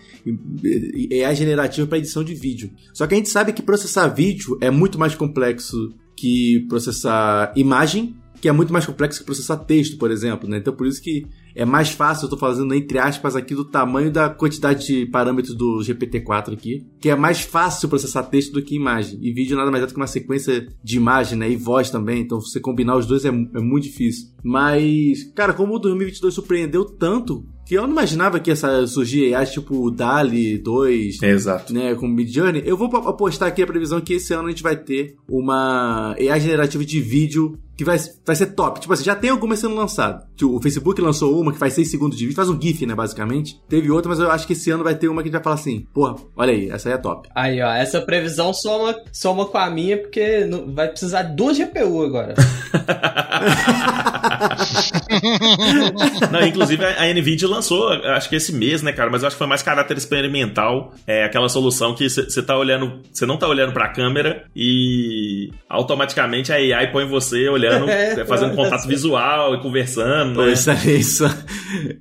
[1.24, 2.70] AI generativa para edição de vídeo.
[2.94, 8.14] Só que a gente sabe que processar vídeo é muito mais complexo que processar imagem,
[8.42, 10.58] que é muito mais complexo que processar texto, por exemplo, né?
[10.58, 11.26] Então por isso que
[11.56, 15.56] é mais fácil, eu tô fazendo entre aspas aqui do tamanho da quantidade de parâmetros
[15.56, 19.20] do GPT-4 aqui, que é mais fácil processar texto do que imagem.
[19.22, 21.50] E vídeo nada mais é do que uma sequência de imagem, né?
[21.50, 24.30] E voz também, então você combinar os dois é, é muito difícil.
[24.44, 29.46] Mas, cara, como o 2022 surpreendeu tanto, que eu não imaginava que essa surgir AI
[29.46, 31.72] tipo o DALI 2, Exato.
[31.72, 34.76] né, com Midjourney, eu vou apostar aqui a previsão que esse ano a gente vai
[34.76, 38.82] ter uma AI generativa de vídeo que vai, vai ser top.
[38.82, 40.26] Tipo assim, já tem algumas sendo lançadas.
[40.36, 42.94] Tipo, o Facebook lançou uma que faz 6 segundos de vídeo, faz um GIF, né,
[42.94, 43.58] basicamente.
[43.70, 45.44] Teve outra, mas eu acho que esse ano vai ter uma que a gente vai
[45.44, 47.30] falar assim, porra, olha aí, essa aí é top.
[47.34, 52.04] Aí, ó, essa previsão soma, soma com a minha, porque vai precisar de duas GPU
[52.04, 52.36] agora.
[56.32, 59.10] Não, inclusive a NVIDIA lançou, acho que esse mês, né, cara?
[59.10, 60.94] Mas eu acho que foi mais caráter experimental.
[61.06, 66.52] É aquela solução que você tá olhando, você não tá olhando pra câmera e automaticamente
[66.52, 70.54] a AI põe você olhando, É, fazendo pô, contato visual e conversando, Pô, né?
[70.54, 71.44] isso ali é insano.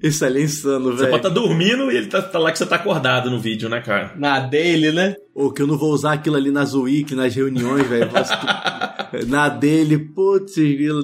[0.02, 1.10] Isso ali é insano, Você velho.
[1.10, 3.80] pode estar dormindo e ele tá, tá lá que você tá acordado no vídeo, né,
[3.80, 4.12] cara?
[4.16, 5.14] Na daily, né?
[5.39, 8.11] Ou que eu não vou usar aquilo ali nas Wiki, nas reuniões, velho.
[9.28, 10.57] Na dele, putz,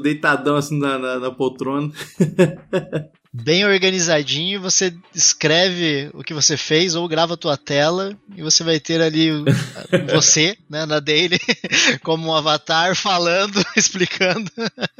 [0.02, 1.92] deitadão assim na, na, na poltrona.
[3.36, 8.62] Bem organizadinho, você escreve o que você fez ou grava a tua tela e você
[8.62, 9.30] vai ter ali
[10.14, 11.40] você, né, na daily,
[12.04, 14.48] como um avatar falando, explicando.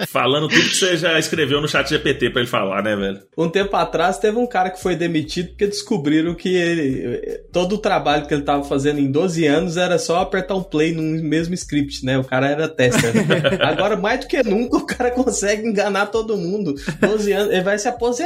[0.08, 3.22] Falando tudo que você já escreveu no chat GPT pra ele falar, né, velho?
[3.38, 7.78] Um tempo atrás teve um cara que foi demitido porque descobriram que ele, todo o
[7.78, 11.54] trabalho que ele tava fazendo em 12 anos era só apertar um play no mesmo
[11.54, 12.18] script, né?
[12.18, 13.14] O cara era tester.
[13.14, 13.24] né?
[13.60, 16.74] Agora, mais do que nunca, o cara consegue enganar todo mundo.
[16.98, 18.23] 12 anos, ele vai se aposentar.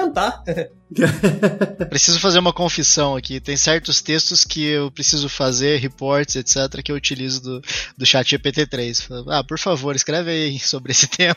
[1.90, 3.40] Preciso fazer uma confissão aqui.
[3.40, 7.62] Tem certos textos que eu preciso fazer, reports, etc., que eu utilizo do,
[7.96, 9.02] do chat GPT-3.
[9.06, 11.34] Falo, Ah, por favor, escreve aí sobre esse tema.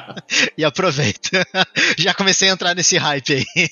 [0.56, 1.46] e aproveita.
[1.98, 3.68] Já comecei a entrar nesse hype aí.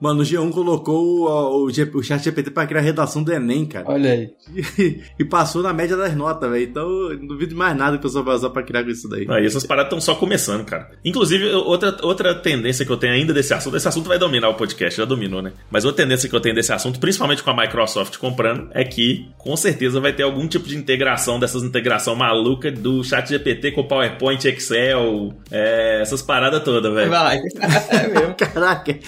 [0.00, 3.64] Mano, o G1 colocou o, o, o chat GPT pra criar a redação do Enem,
[3.64, 3.86] cara.
[3.88, 4.30] Olha aí.
[4.78, 6.64] E, e passou na média das notas, velho.
[6.64, 9.08] Então, eu não duvido mais nada que o pessoal vai usar pra criar com isso
[9.08, 9.26] daí.
[9.28, 10.90] Aí essas paradas estão só começando, cara.
[11.04, 14.54] Inclusive, outra, outra tendência que eu tenho ainda desse assunto, esse assunto vai dominar o
[14.54, 15.52] podcast, já dominou, né?
[15.70, 19.28] Mas outra tendência que eu tenho desse assunto, principalmente com a Microsoft comprando, é que
[19.38, 23.84] com certeza vai ter algum tipo de integração, dessas integração maluca do chat GPT com
[23.84, 27.10] PowerPoint, Excel, é, essas paradas todas, velho.
[27.10, 27.40] Vai.
[27.88, 28.34] É mesmo.
[28.34, 28.98] Caraca.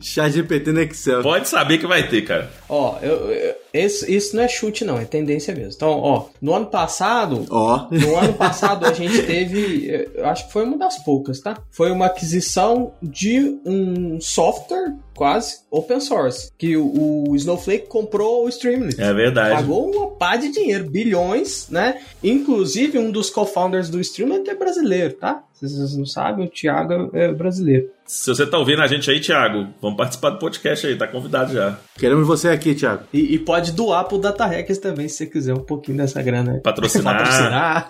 [0.00, 1.22] Chat GPT no Excel.
[1.22, 2.50] Pode saber que vai ter, cara.
[2.68, 5.72] Ó, eu, eu- esse- isso não é chute, não, é tendência mesmo.
[5.76, 7.86] Então, ó, no ano passado, Ó.
[7.90, 11.58] No ano passado a gente teve, eu acho que foi uma das poucas, tá?
[11.70, 18.48] Foi uma aquisição de um software quase open source, que o, o Snowflake comprou o
[18.48, 19.00] Streamlit.
[19.00, 19.54] É verdade.
[19.56, 22.00] Pagou uma pá de dinheiro, bilhões, né?
[22.22, 25.42] Inclusive um dos co-founders do Streamlit é brasileiro, tá?
[25.54, 27.88] Se vocês não sabem, o Thiago é brasileiro.
[28.06, 31.52] Se você tá ouvindo a gente aí, Thiago, vamos participar do podcast aí, tá convidado
[31.52, 31.78] já.
[31.98, 33.04] Queremos você aqui, Thiago.
[33.12, 36.52] E, e pode doar pro Data Hackers também, se você quiser um pouquinho dessa grana
[36.52, 36.60] aí.
[36.60, 37.18] Patrocinar.
[37.18, 37.86] Patrocinar.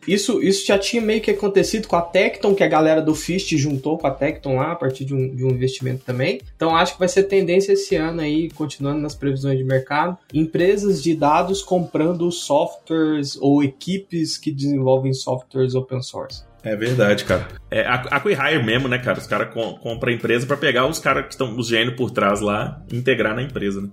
[0.08, 3.54] isso, isso já tinha meio que acontecido com a Tecton, que a galera do Fist
[3.56, 6.40] juntou com a Tecton lá, a partir de um, de um investimento também.
[6.56, 11.02] Então acho que vai ser tendência esse ano aí, continuando nas previsões de mercado, empresas
[11.02, 16.49] de dados comprando softwares ou equipes que desenvolvem softwares open source.
[16.62, 17.48] É verdade, cara.
[17.70, 19.18] É, a Acquihire mesmo, né, cara?
[19.18, 22.10] Os caras com, compram a empresa pra pegar os caras que estão, os gênios por
[22.10, 23.88] trás lá integrar na empresa, né?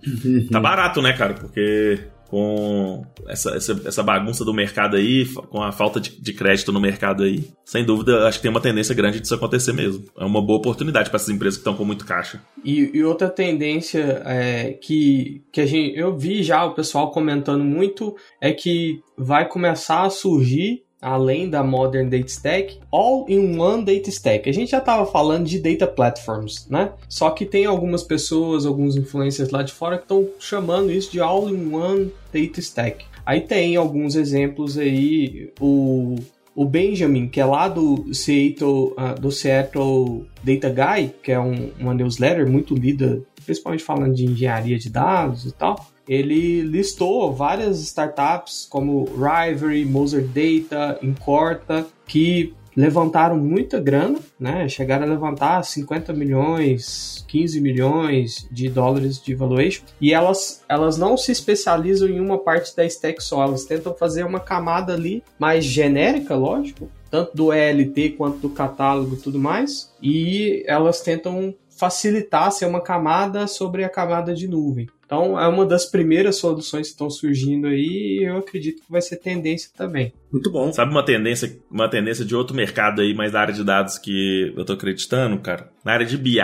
[0.51, 1.34] Tá barato, né, cara?
[1.34, 1.99] Porque
[2.30, 6.80] com essa, essa, essa bagunça do mercado aí, com a falta de, de crédito no
[6.80, 10.05] mercado aí, sem dúvida, acho que tem uma tendência grande disso acontecer mesmo.
[10.18, 12.41] É uma boa oportunidade pra essas empresas que estão com muito caixa.
[12.63, 17.63] E, e outra tendência é, que, que a gente, eu vi já o pessoal comentando
[17.63, 24.49] muito é que vai começar a surgir, além da Modern Data Stack, All-in-One Data Stack.
[24.49, 26.91] A gente já estava falando de Data Platforms, né?
[27.07, 31.19] Só que tem algumas pessoas, alguns influencers lá de fora que estão chamando isso de
[31.19, 33.05] All-in-One Data Stack.
[33.25, 36.15] Aí tem alguns exemplos aí, o
[36.55, 41.69] o Benjamin, que é lá do Seattle, ah, do Seattle Data Guy, que é um-
[41.79, 45.75] uma newsletter muito lida, principalmente falando de engenharia de dados e tal,
[46.07, 54.69] ele listou várias startups como Rivalry, Moser Data, Incorta, que levantaram muita grana, né?
[54.69, 59.83] Chegaram a levantar 50 milhões, 15 milhões de dólares de valuation.
[59.99, 64.23] E elas, elas não se especializam em uma parte da stack só, elas tentam fazer
[64.23, 69.91] uma camada ali mais genérica, lógico, tanto do ELT quanto do catálogo e tudo mais.
[69.99, 74.87] E elas tentam facilitar ser uma camada sobre a camada de nuvem.
[75.07, 79.01] Então é uma das primeiras soluções que estão surgindo aí e eu acredito que vai
[79.01, 80.13] ser tendência também.
[80.31, 80.71] Muito bom.
[80.73, 84.53] Sabe uma tendência, uma tendência de outro mercado aí, mais da área de dados que
[84.55, 85.71] eu tô acreditando, cara?
[85.85, 86.41] Na área de BI,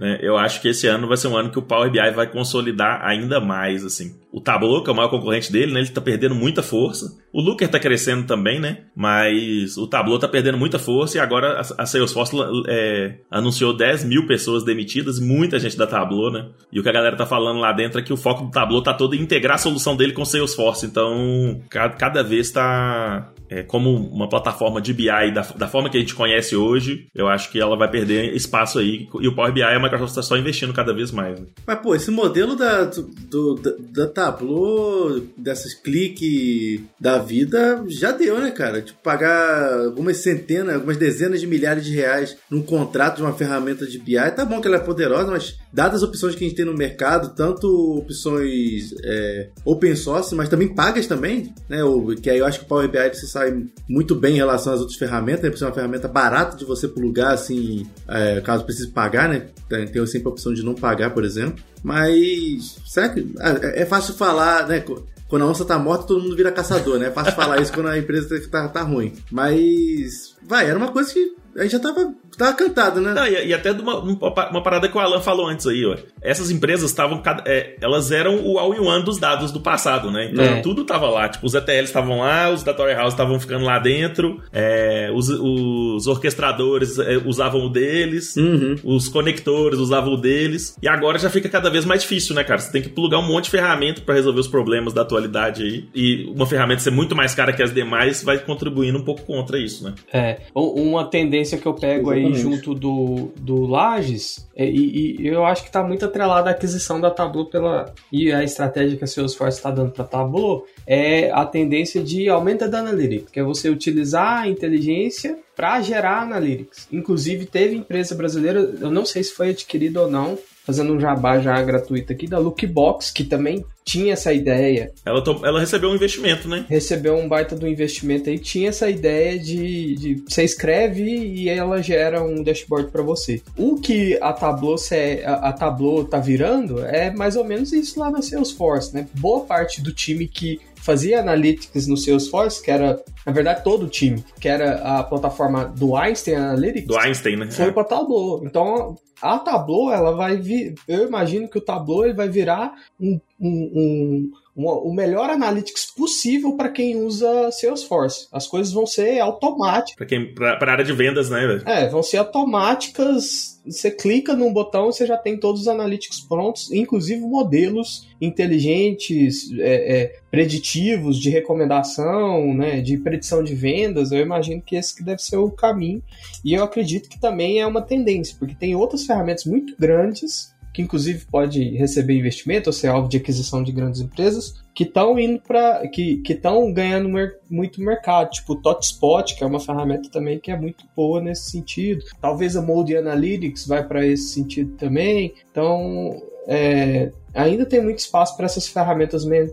[0.00, 0.18] né?
[0.20, 3.00] Eu acho que esse ano vai ser um ano que o Power BI vai consolidar
[3.04, 4.18] ainda mais, assim.
[4.32, 5.80] O Tableau, que é o maior concorrente dele, né?
[5.80, 7.16] Ele tá perdendo muita força.
[7.32, 8.78] O Looker tá crescendo também, né?
[8.96, 12.34] Mas o Tableau tá perdendo muita força e agora a a Salesforce
[12.68, 16.48] é, anunciou 10 mil pessoas demitidas, muita gente da Tableau, né?
[16.72, 18.92] E o que a galera tá falando lá dentro que o foco do Tableau tá
[18.94, 20.86] todo em integrar a solução dele com o Salesforce.
[20.86, 25.96] Então, ca- cada vez tá é, como uma plataforma de BI da, da forma que
[25.96, 29.08] a gente conhece hoje, eu acho que ela vai perder espaço aí.
[29.20, 31.38] E o Power BI, a Microsoft está só investindo cada vez mais.
[31.38, 31.46] né?
[31.66, 38.38] Mas, pô, esse modelo da, do, da, da Tableau, dessas cliques da vida, já deu,
[38.38, 38.80] né, cara?
[38.80, 43.86] Tipo, pagar algumas centenas, algumas dezenas de milhares de reais num contrato de uma ferramenta
[43.86, 46.56] de BI, tá bom que ela é poderosa, mas dadas as opções que a gente
[46.56, 47.66] tem no mercado, tanto
[47.98, 51.82] opções é, open source, mas também pagas também, né?
[51.82, 54.74] O, que aí eu acho que o Power BI se sai muito bem em relação
[54.74, 55.50] às outras ferramentas, né?
[55.50, 59.46] Por ser uma ferramenta barata de você plugar, assim, é, caso precise pagar, né?
[59.68, 61.62] Tem, sempre a opção de não pagar, por exemplo.
[61.82, 63.34] Mas, será que.
[63.64, 64.84] É é fácil falar, né?
[65.28, 67.06] Quando a onça tá morta, todo mundo vira caçador, né?
[67.06, 69.14] É fácil falar isso quando a empresa tá, tá ruim.
[69.30, 73.12] Mas, vai, era uma coisa que a gente já tava, tava cantado, né?
[73.12, 75.96] Não, e, e até de uma, uma parada que o Alan falou antes aí, ó.
[76.22, 77.22] Essas empresas estavam.
[77.46, 80.30] é, elas eram o all-in-one dos dados do passado, né?
[80.32, 80.60] Então É.
[80.60, 81.28] tudo tava lá.
[81.28, 86.06] Tipo, os ETLs estavam lá, os data warehouse estavam ficando lá dentro, é, os, os
[86.06, 88.76] orquestradores é, usavam o deles, Uhum.
[88.84, 90.76] os conectores usavam o deles.
[90.82, 92.60] E agora já fica cada vez mais difícil, né, cara?
[92.60, 95.88] Você tem que plugar um monte de ferramenta pra resolver os problemas da atualidade aí.
[95.94, 99.58] E uma ferramenta ser muito mais cara que as demais vai contribuindo um pouco contra
[99.58, 99.94] isso, né?
[100.12, 102.42] É, uma tendência tendência que eu pego aí Exatamente.
[102.42, 107.00] junto do, do Lages, é, e, e eu acho que está muito atrelada à aquisição
[107.00, 111.44] da Tableau pela, e a estratégia que a Salesforce está dando para Tableau, é a
[111.44, 116.88] tendência de aumento da analytics, que é você utilizar a inteligência para gerar analytics.
[116.92, 121.38] Inclusive, teve empresa brasileira, eu não sei se foi adquirida ou não, fazendo um jabá
[121.40, 126.46] já gratuito aqui, da Lookbox, que também tinha essa ideia Ela, ela recebeu um investimento,
[126.48, 126.64] né?
[126.68, 131.82] recebeu um baita do investimento aí, tinha essa ideia de, de você escreve e ela
[131.82, 133.42] gera um dashboard para você.
[133.56, 137.98] O que a Tableau, se- a, a Tableau tá virando é mais ou menos isso
[137.98, 139.08] lá na Salesforce, né?
[139.14, 143.88] Boa parte do time que fazia analytics no Salesforce, que era, na verdade, todo o
[143.88, 147.50] time, que era a plataforma do Einstein Analytics, Do Einstein, né?
[147.50, 148.42] foi para Tableau.
[148.44, 150.74] Então, a Tableau, ela vai vir.
[150.88, 155.86] Eu imagino que o Tableau ele vai virar um, um, um- uma- o melhor analytics
[155.86, 158.26] possível para quem usa Salesforce.
[158.32, 160.08] As coisas vão ser automáticas.
[160.34, 161.62] Pra, pra área de vendas, né, velho?
[161.68, 163.60] É, vão ser automáticas.
[163.66, 169.50] Você clica num botão e você já tem todos os analytics prontos, inclusive modelos inteligentes,
[169.58, 174.12] é, é, preditivos de recomendação, né, de predição de vendas.
[174.12, 176.02] Eu imagino que esse que deve ser o caminho.
[176.44, 180.82] E eu acredito que também é uma tendência, porque tem outras ferramentas muito grandes que
[180.82, 185.40] inclusive pode receber investimento ou ser alvo de aquisição de grandes empresas, que estão indo
[185.40, 190.38] para que estão ganhando mer- muito mercado, tipo o ThoughtSpot, que é uma ferramenta também
[190.38, 192.04] que é muito boa nesse sentido.
[192.20, 195.34] Talvez a Mode Analytics vai para esse sentido também.
[195.50, 199.50] Então, é, ainda tem muito espaço para essas ferramentas men-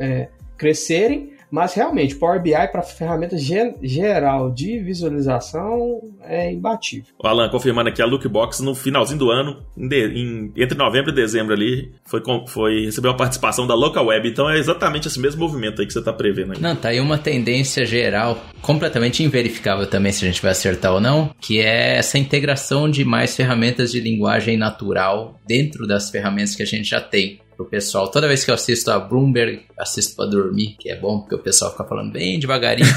[0.00, 7.12] é, crescerem, mas realmente, Power BI para ferramenta ge- geral de visualização é imbatível.
[7.22, 11.10] O Alan, confirmando aqui, a Lookbox no finalzinho do ano, em de- em- entre novembro
[11.10, 14.28] e dezembro ali, foi, foi recebeu a participação da Local Web.
[14.28, 16.60] Então é exatamente esse mesmo movimento aí que você tá prevendo aí.
[16.60, 21.00] Não, tá aí uma tendência geral, completamente inverificável também se a gente vai acertar ou
[21.00, 26.62] não, que é essa integração de mais ferramentas de linguagem natural dentro das ferramentas que
[26.62, 27.38] a gente já tem.
[27.56, 31.20] Pro pessoal, toda vez que eu assisto a Bloomberg, assisto pra dormir, que é bom
[31.20, 32.88] porque o pessoal fica falando bem devagarinho.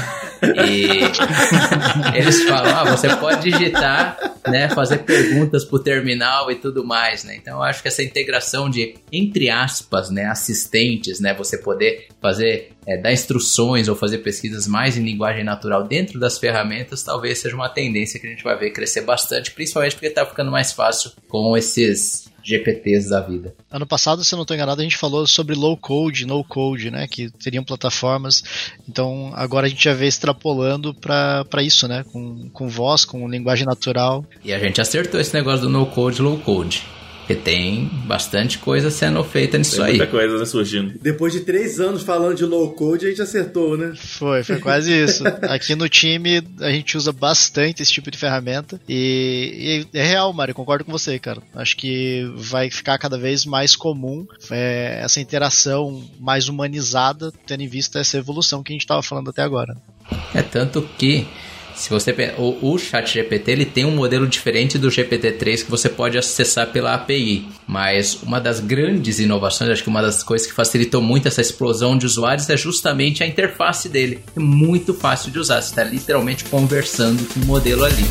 [0.42, 1.00] e
[2.18, 7.36] eles falam: ah, você pode digitar, né, fazer perguntas pro terminal e tudo mais, né?
[7.36, 12.72] Então eu acho que essa integração de, entre aspas, né, assistentes, né, você poder fazer,
[12.86, 17.54] é, dar instruções ou fazer pesquisas mais em linguagem natural dentro das ferramentas, talvez seja
[17.54, 21.12] uma tendência que a gente vai ver crescer bastante, principalmente porque tá ficando mais fácil
[21.28, 23.54] com esses GPTs da vida.
[23.70, 26.90] Ano passado, se eu não estou enganado, a gente falou sobre low code, no code,
[26.90, 27.06] né?
[27.06, 28.42] Que teriam plataformas.
[28.88, 32.04] Então agora a gente já vê extrapolando para isso, né?
[32.10, 34.24] Com, com voz, com linguagem natural.
[34.42, 36.82] E a gente acertou esse negócio do no code, low code.
[37.28, 39.96] Porque tem bastante coisa sendo feita nisso Tem aí.
[39.98, 40.98] muita coisa né, surgindo.
[40.98, 43.92] Depois de três anos falando de low code, a gente acertou, né?
[43.94, 45.24] Foi, foi quase isso.
[45.42, 48.80] Aqui no time a gente usa bastante esse tipo de ferramenta.
[48.88, 51.42] E, e é real, Mário, concordo com você, cara.
[51.54, 57.68] Acho que vai ficar cada vez mais comum é, essa interação mais humanizada, tendo em
[57.68, 59.76] vista essa evolução que a gente estava falando até agora.
[60.34, 61.26] É tanto que
[61.78, 65.88] se você o, o chat GPT ele tem um modelo diferente do GPT-3 que você
[65.88, 70.52] pode acessar pela API, mas uma das grandes inovações, acho que uma das coisas que
[70.52, 74.18] facilitou muito essa explosão de usuários é justamente a interface dele.
[74.36, 78.04] É muito fácil de usar, você está literalmente conversando com o modelo ali.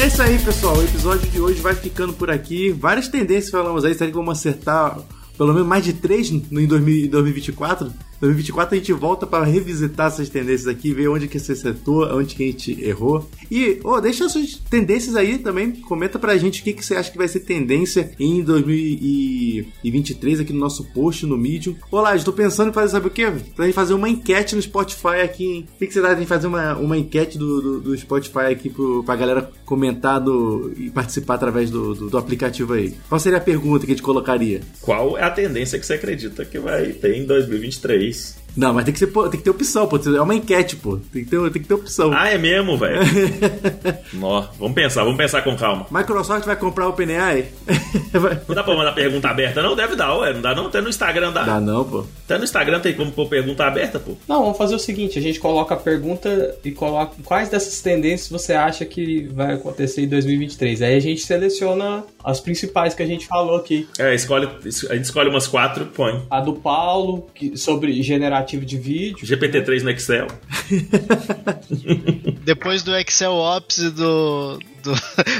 [0.00, 0.76] É isso aí, pessoal.
[0.76, 2.70] O episódio de hoje vai ficando por aqui.
[2.70, 3.92] Várias tendências falamos aí.
[3.94, 4.96] Será que vamos acertar
[5.38, 7.90] pelo menos mais de três no- em 2000 em 2024?
[8.20, 12.34] 2024 a gente volta para revisitar essas tendências aqui, ver onde que você acertou, onde
[12.34, 13.28] que a gente errou.
[13.50, 15.72] E, ô, deixa suas tendências aí também.
[15.72, 20.52] Comenta pra gente o que, que você acha que vai ser tendência em 2023 aqui
[20.52, 21.76] no nosso post no Medium.
[21.90, 23.32] Olá, estou pensando em fazer, sabe o quê?
[23.54, 25.68] Pra gente fazer uma enquete no Spotify aqui, hein?
[25.74, 28.68] O que, que você dá de fazer uma, uma enquete do, do, do Spotify aqui
[28.68, 32.94] pro, pra galera comentar do, e participar através do, do, do aplicativo aí?
[33.08, 34.60] Qual seria a pergunta que a gente colocaria?
[34.80, 38.07] Qual é a tendência que você acredita que vai ter em 2023?
[38.56, 39.96] Não, mas tem que, ser, tem que ter opção, pô.
[39.98, 40.96] É uma enquete, pô.
[41.12, 42.10] Tem que ter, tem que ter opção.
[42.12, 42.98] Ah, é mesmo, velho?
[44.58, 45.86] Vamos pensar, vamos pensar com calma.
[45.90, 47.46] Microsoft vai comprar o OpenAI?
[48.48, 49.76] Não dá pra mandar pergunta aberta, não?
[49.76, 50.32] Deve dar, ué.
[50.32, 50.66] Não dá, não?
[50.66, 51.42] Até no Instagram dá.
[51.44, 52.04] Dá não, pô.
[52.24, 54.12] Até no Instagram tem como pôr pergunta aberta, pô.
[54.26, 58.28] Não, vamos fazer o seguinte: a gente coloca a pergunta e coloca quais dessas tendências
[58.28, 60.82] você acha que vai acontecer em 2023.
[60.82, 63.88] Aí a gente seleciona as principais que a gente falou aqui.
[63.98, 66.22] É, escolhe, a gente escolhe umas quatro, põe.
[66.30, 69.26] A do Paulo, que- sobre generativo de vídeo.
[69.26, 70.26] GPT-3 no Excel.
[72.44, 74.94] Depois do Excel Ops e do, do,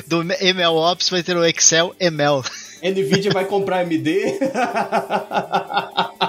[0.24, 2.42] do ML Ops vai ter o Excel ML.
[2.82, 4.08] Nvidia vai comprar AMD.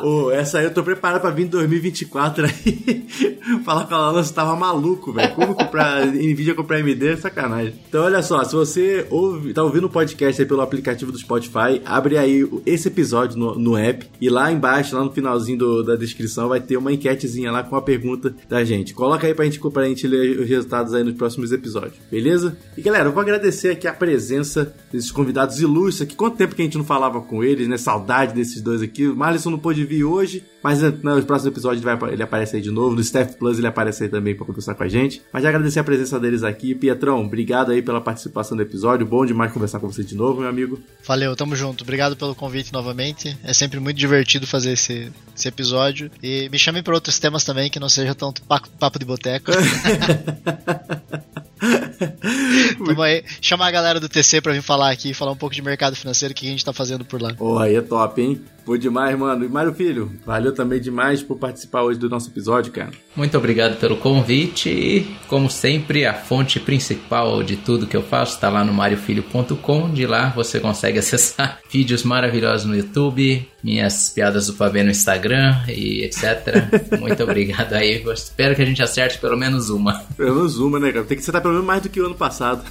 [0.03, 3.05] Ô, essa aí eu tô preparado pra vir em 2024 aí.
[3.65, 5.33] Falar com a Lana, você tava maluco, velho.
[5.35, 7.73] Como comprar Nvidia comprar AMD é sacanagem.
[7.87, 11.81] Então, olha só, se você ouve, tá ouvindo o podcast aí pelo aplicativo do Spotify,
[11.85, 15.95] abre aí esse episódio no, no app e lá embaixo, lá no finalzinho do, da
[15.95, 18.93] descrição, vai ter uma enquetezinha lá com a pergunta da gente.
[18.93, 22.57] Coloca aí pra gente, pra gente ler os resultados aí nos próximos episódios, beleza?
[22.77, 26.15] E galera, eu vou agradecer aqui a presença desses convidados ilustres aqui.
[26.15, 27.77] Quanto tempo que a gente não falava com eles, né?
[27.77, 29.07] Saudade desses dois aqui.
[29.07, 32.55] O Marlison não pôde vir hoje, mas né, nos próximos episódios ele, vai, ele aparece
[32.55, 32.95] aí de novo.
[32.95, 35.21] No Staff Plus ele aparece aí também pra conversar com a gente.
[35.33, 36.73] Mas já agradecer a presença deles aqui.
[36.73, 39.05] Pietrão, obrigado aí pela participação do episódio.
[39.05, 40.79] Bom demais conversar com você de novo, meu amigo.
[41.05, 41.83] Valeu, tamo junto.
[41.83, 43.37] Obrigado pelo convite novamente.
[43.43, 46.09] É sempre muito divertido fazer esse, esse episódio.
[46.23, 49.51] E me chamem para outros temas também que não seja tanto papo de boteco.
[52.79, 55.61] Vamos aí, chamar a galera do TC pra vir falar aqui, falar um pouco de
[55.61, 57.35] mercado financeiro, o que a gente tá fazendo por lá.
[57.39, 58.41] Oh, aí é top, hein?
[58.69, 59.43] Foi demais, mano.
[59.43, 62.91] E Mário Filho, valeu também demais por participar hoje do nosso episódio, cara.
[63.15, 68.35] Muito obrigado pelo convite e, como sempre, a fonte principal de tudo que eu faço
[68.35, 69.89] está lá no mariofilho.com.
[69.91, 75.55] De lá você consegue acessar vídeos maravilhosos no YouTube, minhas piadas do pavê no Instagram
[75.67, 76.19] e etc.
[76.99, 78.01] Muito obrigado aí.
[78.03, 79.99] Eu espero que a gente acerte pelo menos uma.
[80.15, 81.05] Pelo menos uma, né, cara?
[81.05, 82.63] Tem que acertar pelo menos mais do que o ano passado.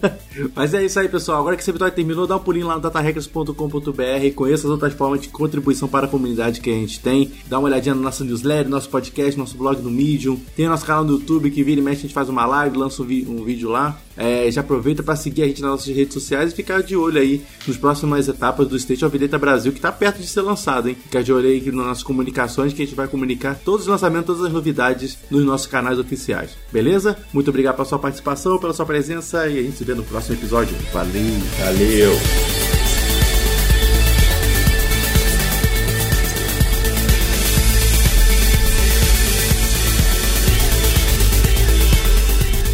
[0.54, 1.40] Mas é isso aí, pessoal.
[1.40, 5.20] Agora que esse episódio terminou, dá um pulinho lá no datahackers.com.br, conheça as outras formas
[5.20, 7.30] de contribuição para a comunidade que a gente tem.
[7.46, 10.38] Dá uma olhadinha no nosso newsletter, nosso podcast, nosso blog no Medium.
[10.56, 13.02] Tem nosso canal no YouTube que vira e mexe, a gente faz uma live, lança
[13.02, 13.98] um, um vídeo lá.
[14.16, 17.18] É, já aproveita para seguir a gente nas nossas redes sociais e ficar de olho
[17.18, 20.88] aí nas próximas etapas do State of Data Brasil, que está perto de ser lançado,
[20.88, 20.94] hein?
[20.94, 24.26] Ficar de olho aí nas nossas comunicações, que a gente vai comunicar todos os lançamentos,
[24.26, 26.56] todas as novidades nos nossos canais oficiais.
[26.72, 27.16] Beleza?
[27.32, 30.36] Muito obrigado pela sua participação, pela sua presença e a gente se vê no próximo
[30.36, 30.76] episódio.
[30.92, 31.10] Valeu!
[31.58, 32.12] Valeu!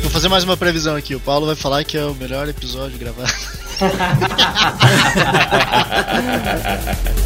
[0.02, 1.14] Vou fazer mais uma previsão aqui.
[1.14, 3.32] O Paulo vai falar que é o melhor episódio gravado.